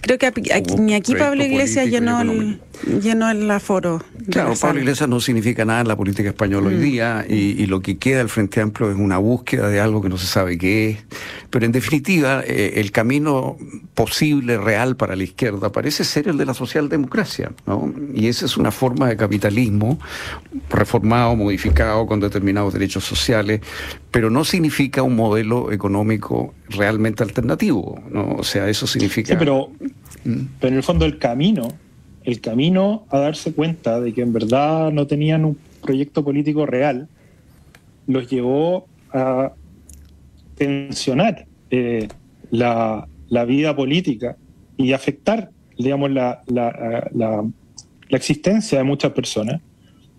creo 0.00 0.16
que 0.16 0.32
ni 0.78 0.94
aquí 0.94 1.16
Pablo 1.16 1.42
Iglesias 1.42 1.88
llenó 1.88 2.20
el, 2.20 2.60
llenó 3.02 3.28
el 3.28 3.50
aforo. 3.50 4.00
Claro, 4.30 4.54
Pablo 4.60 4.78
Iglesias 4.78 5.08
no 5.08 5.18
significa 5.18 5.64
nada 5.64 5.80
en 5.80 5.88
la 5.88 5.96
política 5.96 6.28
española 6.28 6.68
hoy 6.68 6.76
mm. 6.76 6.80
día 6.80 7.26
y, 7.28 7.66
lo 7.66 7.80
que 7.80 7.98
queda 7.98 8.18
del 8.18 8.28
Frente 8.28 8.60
Amplio 8.60 8.92
es 8.92 8.96
una 8.96 9.18
búsqueda 9.18 9.68
de 9.68 9.80
algo 9.80 10.02
que 10.02 10.08
no 10.08 10.18
se 10.18 10.26
sabe 10.26 10.56
qué 10.56 10.90
es. 10.90 10.98
Pero 11.50 11.66
en 11.66 11.72
definitiva, 11.72 12.44
eh, 12.46 12.74
el 12.76 12.92
camino 12.92 13.56
posible, 13.94 14.56
real 14.58 14.96
para 14.96 15.16
la 15.16 15.24
izquierda 15.24 15.72
parece 15.72 16.04
ser 16.04 16.28
el 16.28 16.36
de 16.36 16.46
la 16.46 16.54
socialdemocracia. 16.54 17.50
¿no? 17.66 17.92
Y 18.14 18.28
esa 18.28 18.46
es 18.46 18.56
una 18.56 18.70
forma 18.70 19.08
de 19.08 19.16
capitalismo 19.16 19.98
reformado, 20.70 21.34
modificado, 21.34 22.06
con 22.06 22.20
determinados 22.20 22.72
derechos 22.72 23.04
sociales, 23.04 23.60
pero 24.12 24.30
no 24.30 24.44
significa 24.44 24.91
un 25.00 25.16
modelo 25.16 25.72
económico 25.72 26.52
realmente 26.68 27.22
alternativo. 27.22 28.02
¿no? 28.11 28.35
O 28.35 28.44
sea, 28.44 28.68
eso 28.68 28.87
significa... 28.87 29.28
Sí, 29.33 29.37
pero, 29.38 29.70
¿Mm? 30.24 30.44
pero 30.61 30.68
en 30.68 30.76
el 30.76 30.83
fondo 30.83 31.07
el 31.07 31.18
camino 31.18 31.68
el 32.24 32.40
camino 32.40 33.07
a 33.11 33.18
darse 33.18 33.52
cuenta 33.52 34.00
de 34.00 34.12
que 34.12 34.22
en 34.22 34.33
verdad 34.33 34.92
no 34.92 35.07
tenían 35.07 35.44
un 35.44 35.59
proyecto 35.83 36.24
político 36.24 36.66
real, 36.66 37.09
los 38.07 38.28
llevó 38.31 38.87
a 39.12 39.52
tensionar 40.57 41.46
eh, 41.70 42.09
la, 42.50 43.07
vida 43.46 43.74
política 43.74 44.37
y 44.76 44.92
afectar, 44.92 45.50
digamos, 45.78 46.11
la, 46.11 46.42
la, 46.46 47.44
existencia 48.11 48.78
de 48.78 48.85
muchas 48.85 49.12
personas. 49.12 49.61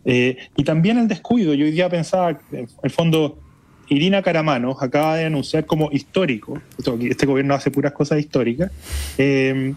Eh, 0.05 0.37
y 0.57 0.63
también 0.63 0.97
el 0.97 1.07
descuido. 1.07 1.53
Yo 1.53 1.63
hoy 1.63 1.71
día 1.71 1.89
pensaba, 1.89 2.41
en 2.51 2.67
el 2.81 2.89
fondo, 2.89 3.39
Irina 3.89 4.21
Caramanos 4.21 4.81
acaba 4.81 5.17
de 5.17 5.25
anunciar 5.25 5.65
como 5.65 5.91
histórico, 5.91 6.61
este 7.01 7.25
gobierno 7.25 7.53
hace 7.53 7.71
puras 7.71 7.93
cosas 7.93 8.19
históricas, 8.19 8.71
eh, 9.17 9.73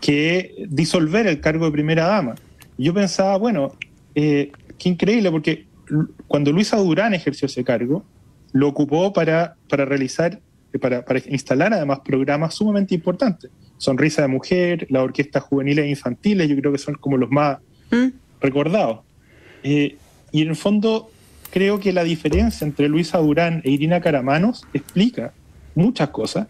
que 0.00 0.66
disolver 0.68 1.26
el 1.26 1.40
cargo 1.40 1.66
de 1.66 1.72
primera 1.72 2.06
dama. 2.06 2.34
Yo 2.78 2.92
pensaba, 2.92 3.36
bueno, 3.36 3.72
eh, 4.14 4.50
qué 4.78 4.88
increíble, 4.88 5.30
porque 5.30 5.66
cuando 6.26 6.52
Luisa 6.52 6.76
Durán 6.76 7.14
ejerció 7.14 7.46
ese 7.46 7.62
cargo, 7.62 8.04
lo 8.52 8.68
ocupó 8.68 9.12
para, 9.12 9.56
para 9.68 9.84
realizar, 9.84 10.40
eh, 10.72 10.78
para, 10.78 11.04
para 11.04 11.20
instalar 11.28 11.72
además 11.72 12.00
programas 12.00 12.54
sumamente 12.54 12.94
importantes. 12.94 13.50
Sonrisa 13.78 14.22
de 14.22 14.28
Mujer, 14.28 14.86
la 14.90 15.02
Orquesta 15.02 15.40
Juveniles 15.40 15.84
e 15.84 15.88
Infantiles, 15.88 16.48
yo 16.48 16.56
creo 16.56 16.72
que 16.72 16.78
son 16.78 16.94
como 16.94 17.16
los 17.16 17.30
más 17.30 17.58
¿Mm? 17.90 18.08
recordados. 18.40 19.00
Eh, 19.62 19.96
y 20.30 20.42
en 20.42 20.48
el 20.48 20.56
fondo, 20.56 21.10
creo 21.52 21.78
que 21.78 21.92
la 21.92 22.02
diferencia 22.02 22.66
entre 22.66 22.88
Luisa 22.88 23.18
Durán 23.18 23.60
e 23.64 23.70
Irina 23.70 24.00
Caramanos 24.00 24.64
explica 24.72 25.34
muchas 25.74 26.08
cosas 26.08 26.48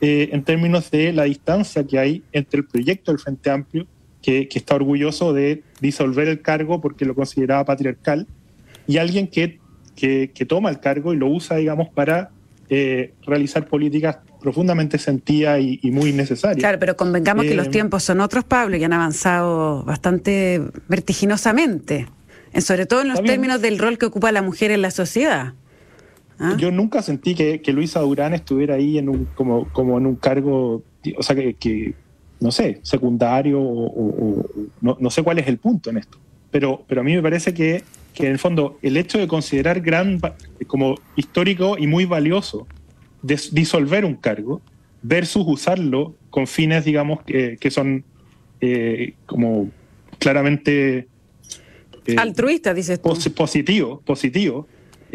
eh, 0.00 0.30
en 0.32 0.44
términos 0.44 0.90
de 0.90 1.12
la 1.12 1.24
distancia 1.24 1.84
que 1.84 1.98
hay 1.98 2.22
entre 2.32 2.60
el 2.60 2.66
proyecto 2.66 3.10
del 3.10 3.18
Frente 3.18 3.50
Amplio, 3.50 3.86
que, 4.22 4.48
está 4.54 4.76
orgulloso 4.76 5.34
de 5.34 5.62
disolver 5.80 6.28
el 6.28 6.40
cargo 6.40 6.80
porque 6.80 7.04
lo 7.04 7.14
consideraba 7.14 7.64
patriarcal, 7.64 8.26
y 8.86 8.98
alguien 8.98 9.26
que, 9.26 9.58
que, 9.96 10.46
toma 10.46 10.70
el 10.70 10.78
cargo 10.78 11.12
y 11.12 11.16
lo 11.16 11.28
usa, 11.28 11.56
digamos, 11.56 11.88
para 11.88 12.30
eh, 12.68 13.12
realizar 13.26 13.66
políticas 13.66 14.18
profundamente 14.40 14.98
sentidas 14.98 15.58
y, 15.60 15.90
muy 15.90 16.12
necesarias. 16.12 16.58
Claro, 16.58 16.78
pero 16.78 16.96
convengamos 16.96 17.44
que 17.44 17.54
los 17.54 17.66
eh, 17.66 17.70
tiempos 17.70 18.04
son 18.04 18.20
otros, 18.20 18.44
Pablo, 18.44 18.76
y 18.76 18.84
han 18.84 18.92
avanzado 18.92 19.82
bastante 19.84 20.62
vertiginosamente, 20.86 22.06
sobre 22.60 22.86
todo 22.86 23.02
en 23.02 23.08
los 23.08 23.22
términos 23.22 23.60
del 23.60 23.78
rol 23.78 23.98
que 23.98 24.06
ocupa 24.06 24.32
la 24.32 24.42
mujer 24.42 24.70
en 24.70 24.82
la 24.82 24.90
sociedad. 24.90 25.54
¿Ah? 26.38 26.56
Yo 26.58 26.70
nunca 26.70 27.02
sentí 27.02 27.34
que, 27.34 27.60
Luisa 27.72 28.00
Durán 28.00 28.34
estuviera 28.34 28.74
ahí 28.74 28.98
en 28.98 29.08
un, 29.08 29.26
como, 29.34 29.68
como 29.72 29.98
en 29.98 30.06
un 30.06 30.16
cargo, 30.16 30.82
o 31.16 31.22
sea, 31.22 31.36
que, 31.36 31.94
no 32.40 32.50
sé, 32.50 32.80
secundario 32.82 33.60
o, 33.60 34.44
no, 34.80 35.10
sé 35.10 35.22
cuál 35.22 35.38
es 35.38 35.46
el 35.46 35.58
punto 35.58 35.90
en 35.90 35.98
esto. 35.98 36.18
Pero, 36.50 36.84
pero 36.86 37.00
a 37.00 37.04
mí 37.04 37.14
me 37.14 37.22
parece 37.22 37.54
que, 37.54 37.84
en 38.16 38.26
el 38.26 38.38
fondo 38.38 38.78
el 38.82 38.96
hecho 38.96 39.18
de 39.18 39.26
considerar 39.26 39.80
gran, 39.80 40.20
como 40.66 40.96
histórico 41.16 41.76
y 41.78 41.86
muy 41.86 42.04
valioso 42.04 42.66
disolver 43.22 44.04
un 44.04 44.14
cargo 44.16 44.60
versus 45.02 45.44
usarlo 45.46 46.14
con 46.30 46.46
fines, 46.46 46.84
digamos, 46.84 47.22
que, 47.22 47.70
son 47.70 48.04
eh, 48.60 49.14
como 49.26 49.70
claramente... 50.18 51.08
Eh, 52.06 52.16
Altruistas, 52.18 52.74
dices 52.74 53.00
tú. 53.00 53.16
Positivo, 53.34 54.02
positivo 54.04 54.66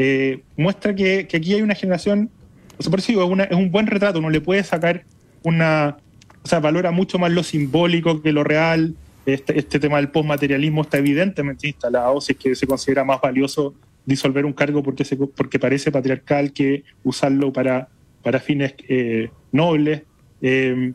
eh, 0.01 0.43
muestra 0.55 0.95
que, 0.95 1.27
aquí 1.33 1.53
hay 1.53 1.61
una 1.61 1.75
generación, 1.75 2.29
o 2.77 2.83
sea, 2.83 2.89
por 2.89 2.99
eso 2.99 3.11
digo, 3.11 3.35
es, 3.37 3.51
un 3.51 3.69
buen 3.69 3.85
retrato, 3.85 4.19
uno 4.19 4.29
le 4.29 4.39
puede 4.39 4.63
sacar 4.63 5.03
una, 5.43 5.97
o 6.41 6.47
sea, 6.47 6.61
valora 6.61 6.91
mucho 6.91 7.19
más 7.19 7.31
lo 7.31 7.43
simbólico 7.43 8.21
que 8.21 8.31
lo 8.31 8.45
real. 8.45 8.95
Este, 9.25 9.59
este 9.59 9.77
tema 9.77 9.97
del 9.97 10.07
postmaterialismo 10.07 10.83
está 10.83 10.99
evidentemente 10.99 11.67
instalado, 11.67 12.21
si 12.21 12.31
es 12.31 12.37
que 12.37 12.55
se 12.55 12.65
considera 12.65 13.03
más 13.03 13.19
valioso 13.19 13.75
disolver 14.05 14.45
un 14.45 14.53
cargo 14.53 14.81
porque, 14.81 15.03
se, 15.03 15.17
porque 15.17 15.59
parece 15.59 15.91
patriarcal 15.91 16.53
que 16.53 16.85
usarlo 17.03 17.51
para, 17.51 17.89
para 18.23 18.39
fines 18.39 18.75
eh, 18.87 19.29
nobles, 19.51 20.03
eh, 20.41 20.93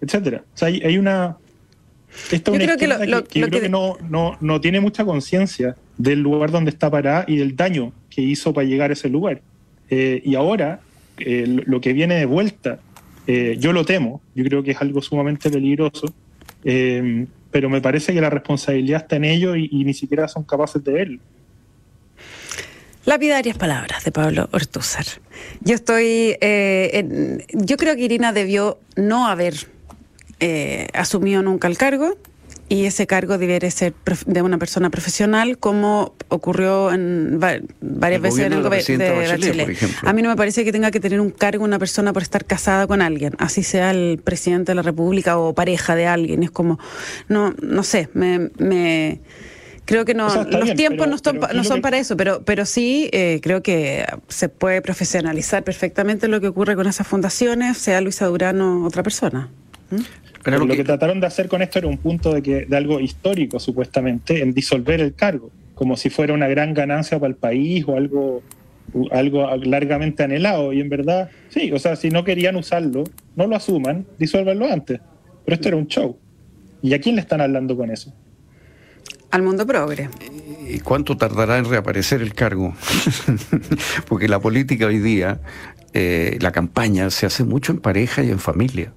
etcétera. 0.00 0.44
O 0.54 0.56
sea, 0.56 0.68
hay, 0.68 0.98
una... 0.98 1.36
Esta 2.30 2.52
yo 2.52 2.58
creo 2.58 2.76
que, 2.76 3.38
yo 3.40 3.48
creo 3.48 3.60
que 3.60 3.68
no, 3.68 3.96
no, 4.08 4.36
no 4.40 4.60
tiene 4.60 4.80
mucha 4.80 5.04
conciencia 5.04 5.76
del 5.98 6.20
lugar 6.20 6.50
donde 6.50 6.70
está 6.70 6.90
parada 6.90 7.24
y 7.26 7.36
del 7.36 7.56
daño 7.56 7.92
que 8.10 8.22
hizo 8.22 8.52
para 8.52 8.66
llegar 8.66 8.90
a 8.90 8.92
ese 8.94 9.08
lugar. 9.08 9.40
Eh, 9.90 10.20
y 10.24 10.34
ahora, 10.34 10.80
eh, 11.18 11.44
lo 11.66 11.80
que 11.80 11.92
viene 11.92 12.16
de 12.16 12.26
vuelta, 12.26 12.80
eh, 13.26 13.56
yo 13.58 13.72
lo 13.72 13.84
temo, 13.84 14.20
yo 14.34 14.44
creo 14.44 14.62
que 14.62 14.72
es 14.72 14.80
algo 14.80 15.02
sumamente 15.02 15.50
peligroso, 15.50 16.12
pero 16.62 17.70
me 17.70 17.80
parece 17.80 18.12
que 18.12 18.20
la 18.20 18.30
responsabilidad 18.30 19.02
está 19.02 19.16
en 19.16 19.24
ellos 19.24 19.56
y, 19.56 19.84
ni 19.84 19.94
siquiera 19.94 20.26
son 20.26 20.42
capaces 20.42 20.82
de 20.82 20.92
verlo. 20.92 21.18
Lapidarias 23.04 23.56
palabras 23.56 24.04
de 24.04 24.10
Pablo 24.10 24.48
Ortúzar. 24.50 25.04
Yo 25.60 25.76
estoy, 25.76 26.36
yo 27.52 27.76
creo 27.76 27.94
que 27.94 28.02
Irina 28.02 28.32
debió 28.32 28.80
no 28.96 29.28
haber 29.28 29.54
asumido 30.92 31.42
nunca 31.42 31.68
el 31.68 31.78
cargo 31.78 32.16
y 32.68 32.84
ese 32.86 33.06
cargo 33.06 33.38
debería 33.38 33.70
ser 33.70 33.94
de 34.26 34.42
una 34.42 34.58
persona 34.58 34.90
profesional, 34.90 35.58
como 35.58 36.14
ocurrió 36.28 36.92
en 36.92 37.38
varias 37.80 38.20
veces 38.20 38.40
en 38.40 38.52
el 38.54 38.62
gobierno 38.62 38.98
de 38.98 39.28
Bachelet. 39.28 39.78
A 40.02 40.12
mí 40.12 40.22
no 40.22 40.30
me 40.30 40.36
parece 40.36 40.64
que 40.64 40.72
tenga 40.72 40.90
que 40.90 40.98
tener 40.98 41.20
un 41.20 41.30
cargo 41.30 41.64
una 41.64 41.78
persona 41.78 42.12
por 42.12 42.22
estar 42.22 42.44
casada 42.44 42.86
con 42.88 43.02
alguien, 43.02 43.34
así 43.38 43.62
sea 43.62 43.92
el 43.92 44.20
presidente 44.22 44.72
de 44.72 44.76
la 44.76 44.82
República 44.82 45.38
o 45.38 45.54
pareja 45.54 45.94
de 45.94 46.06
alguien. 46.06 46.42
Es 46.42 46.50
como, 46.50 46.80
no, 47.28 47.54
no 47.62 47.84
sé, 47.84 48.08
me, 48.14 48.50
me 48.58 49.20
creo 49.84 50.04
que 50.04 50.14
no, 50.14 50.26
los 50.44 50.74
tiempos 50.74 51.06
no, 51.06 51.18
son, 51.18 51.38
no 51.54 51.62
son 51.62 51.80
para 51.80 51.98
eso, 51.98 52.16
pero, 52.16 52.42
pero 52.44 52.66
sí 52.66 53.08
eh, 53.12 53.38
creo 53.44 53.62
que 53.62 54.06
se 54.26 54.48
puede 54.48 54.82
profesionalizar 54.82 55.62
perfectamente 55.62 56.26
lo 56.26 56.40
que 56.40 56.48
ocurre 56.48 56.74
con 56.74 56.88
esas 56.88 57.06
fundaciones, 57.06 57.78
sea 57.78 58.00
Luisa 58.00 58.26
Durán 58.26 58.60
o 58.60 58.84
otra 58.84 59.04
persona. 59.04 59.50
¿Mm? 59.90 60.00
Pero 60.46 60.64
lo 60.64 60.76
que... 60.76 60.84
trataron 60.84 61.18
de 61.18 61.26
hacer 61.26 61.48
con 61.48 61.60
esto 61.60 61.80
era 61.80 61.88
un 61.88 61.98
punto 61.98 62.32
de, 62.32 62.40
que, 62.40 62.66
de 62.66 62.76
algo 62.76 63.00
histórico, 63.00 63.58
supuestamente, 63.58 64.42
en 64.42 64.54
disolver 64.54 65.00
el 65.00 65.12
cargo, 65.12 65.50
como 65.74 65.96
si 65.96 66.08
fuera 66.08 66.32
una 66.34 66.46
gran 66.46 66.72
ganancia 66.72 67.18
para 67.18 67.30
el 67.30 67.34
país 67.34 67.84
o 67.88 67.96
algo, 67.96 68.44
algo 69.10 69.56
largamente 69.56 70.22
anhelado. 70.22 70.72
Y 70.72 70.80
en 70.80 70.88
verdad, 70.88 71.30
sí, 71.48 71.72
o 71.72 71.80
sea, 71.80 71.96
si 71.96 72.10
no 72.10 72.22
querían 72.22 72.54
usarlo, 72.54 73.02
no 73.34 73.48
lo 73.48 73.56
asuman, 73.56 74.06
disuélvanlo 74.20 74.72
antes. 74.72 75.00
Pero 75.44 75.54
esto 75.56 75.66
era 75.66 75.76
un 75.78 75.88
show. 75.88 76.16
¿Y 76.80 76.94
a 76.94 77.00
quién 77.00 77.16
le 77.16 77.22
están 77.22 77.40
hablando 77.40 77.76
con 77.76 77.90
eso? 77.90 78.14
Al 79.32 79.42
mundo 79.42 79.66
progre. 79.66 80.08
¿Y 80.68 80.78
cuánto 80.78 81.16
tardará 81.16 81.58
en 81.58 81.64
reaparecer 81.64 82.22
el 82.22 82.34
cargo? 82.34 82.72
Porque 84.08 84.28
la 84.28 84.38
política 84.38 84.86
hoy 84.86 85.00
día, 85.00 85.40
eh, 85.92 86.38
la 86.40 86.52
campaña, 86.52 87.10
se 87.10 87.26
hace 87.26 87.42
mucho 87.42 87.72
en 87.72 87.80
pareja 87.80 88.22
y 88.22 88.30
en 88.30 88.38
familia. 88.38 88.92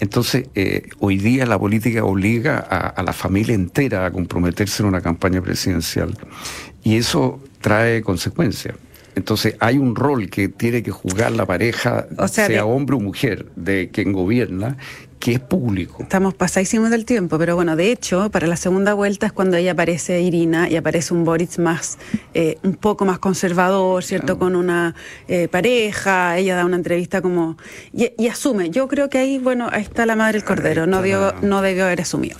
Entonces, 0.00 0.48
eh, 0.54 0.88
hoy 0.98 1.18
día 1.18 1.46
la 1.46 1.58
política 1.58 2.04
obliga 2.04 2.58
a, 2.58 3.02
la 3.02 3.12
familia 3.12 3.54
entera 3.54 4.06
a 4.06 4.10
comprometerse 4.10 4.82
en 4.82 4.88
una 4.88 5.00
campaña 5.00 5.42
presidencial 5.42 6.16
y 6.82 6.96
eso 6.96 7.40
trae 7.60 8.02
consecuencias. 8.02 8.74
Entonces, 9.16 9.56
hay 9.60 9.76
un 9.76 9.96
rol 9.96 10.30
que 10.30 10.48
tiene 10.48 10.82
que 10.82 10.90
jugar 10.90 11.32
la 11.32 11.44
pareja, 11.44 12.06
sea, 12.28 12.64
hombre 12.64 12.96
o 12.96 13.00
mujer, 13.00 13.46
de 13.56 13.90
quien 13.90 14.12
gobierna, 14.12 14.78
que 15.20 15.34
es 15.34 15.40
público. 15.40 16.02
Estamos 16.02 16.32
pasadísimos 16.32 16.88
del 16.90 17.04
tiempo, 17.04 17.38
pero 17.38 17.54
bueno, 17.54 17.76
de 17.76 17.92
hecho, 17.92 18.30
para 18.30 18.46
la 18.46 18.56
segunda 18.56 18.94
vuelta 18.94 19.26
es 19.26 19.32
cuando 19.32 19.58
ella 19.58 19.72
aparece 19.72 20.22
Irina 20.22 20.68
y 20.68 20.76
aparece 20.76 21.12
un 21.12 21.24
Boris 21.24 21.58
más, 21.58 21.98
eh, 22.32 22.58
un 22.62 22.74
poco 22.74 23.04
más 23.04 23.18
conservador, 23.18 24.02
¿cierto? 24.02 24.38
Con 24.38 24.56
una 24.56 24.94
eh, 25.28 25.46
pareja, 25.48 26.38
ella 26.38 26.56
da 26.56 26.64
una 26.64 26.76
entrevista 26.76 27.20
como, 27.20 27.58
y, 27.92 28.28
asume, 28.28 28.70
yo 28.70 28.88
creo 28.88 29.10
que 29.10 29.18
ahí, 29.18 29.38
bueno, 29.38 29.68
ahí 29.70 29.82
está 29.82 30.06
la 30.06 30.16
madre 30.16 30.38
del 30.38 30.44
cordero, 30.44 30.86
no, 30.86 31.02
dio, 31.02 31.34
no 31.42 31.60
debió 31.60 31.84
haber 31.84 32.00
asumido. 32.00 32.38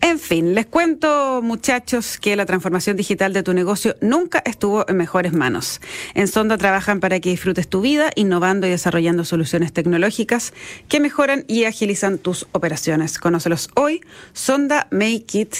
En 0.00 0.20
fin, 0.20 0.54
les 0.54 0.66
cuento, 0.66 1.40
muchachos, 1.42 2.16
que 2.16 2.36
la 2.36 2.46
transformación 2.46 2.96
digital 2.96 3.32
de 3.32 3.42
tu 3.42 3.54
negocio 3.54 3.96
nunca 4.00 4.40
estuvo 4.46 4.88
en 4.88 4.96
mejores 4.96 5.32
manos. 5.32 5.80
En 6.14 6.28
Sonda 6.28 6.56
trabajan 6.58 7.00
para 7.00 7.18
que 7.18 7.30
disfrutes 7.30 7.68
tu 7.68 7.80
vida, 7.80 8.10
innovando 8.14 8.68
y 8.68 8.70
desarrollando 8.70 9.24
soluciones 9.24 9.72
tecnológicas 9.72 10.52
que 10.88 11.00
mejoran 11.00 11.44
y 11.48 11.64
agilizan 11.64 12.19
tus 12.20 12.46
operaciones. 12.52 13.18
Conócelos 13.18 13.70
hoy. 13.74 14.00
Sonda 14.32 14.86
Make 14.90 15.40
It 15.40 15.54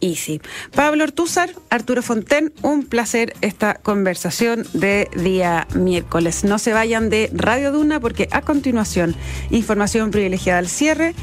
Easy. 0.00 0.40
Pablo 0.74 1.04
Ortúzar, 1.04 1.50
Arturo 1.70 2.02
Fonten, 2.02 2.52
un 2.62 2.84
placer 2.84 3.34
esta 3.40 3.74
conversación 3.74 4.66
de 4.72 5.08
día 5.16 5.66
miércoles. 5.74 6.44
No 6.44 6.58
se 6.58 6.72
vayan 6.72 7.08
de 7.08 7.30
Radio 7.32 7.72
Duna 7.72 8.00
porque 8.00 8.28
a 8.32 8.42
continuación 8.42 9.14
información 9.50 10.10
privilegiada 10.10 10.58
al 10.58 10.68
cierre 10.68 11.14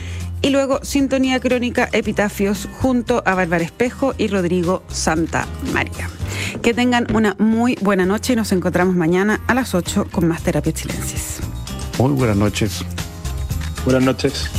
y 0.41 0.49
luego 0.49 0.83
sintonía 0.83 1.39
crónica 1.39 1.89
Epitafios 1.93 2.67
junto 2.81 3.23
a 3.25 3.33
Bárbara 3.33 3.63
Espejo 3.63 4.13
y 4.17 4.27
Rodrigo 4.27 4.83
Santa 4.89 5.47
María. 5.71 6.09
Que 6.61 6.73
tengan 6.73 7.07
una 7.15 7.35
muy 7.39 7.77
buena 7.81 8.05
noche 8.05 8.33
y 8.33 8.35
nos 8.35 8.51
encontramos 8.51 8.95
mañana 8.95 9.41
a 9.47 9.53
las 9.53 9.73
8 9.73 10.07
con 10.11 10.27
más 10.27 10.43
Terapia 10.43 10.73
Chilensis. 10.73 11.39
Muy 11.97 12.11
buenas 12.11 12.35
noches. 12.35 12.83
Buenas 13.85 14.03
noches. 14.03 14.49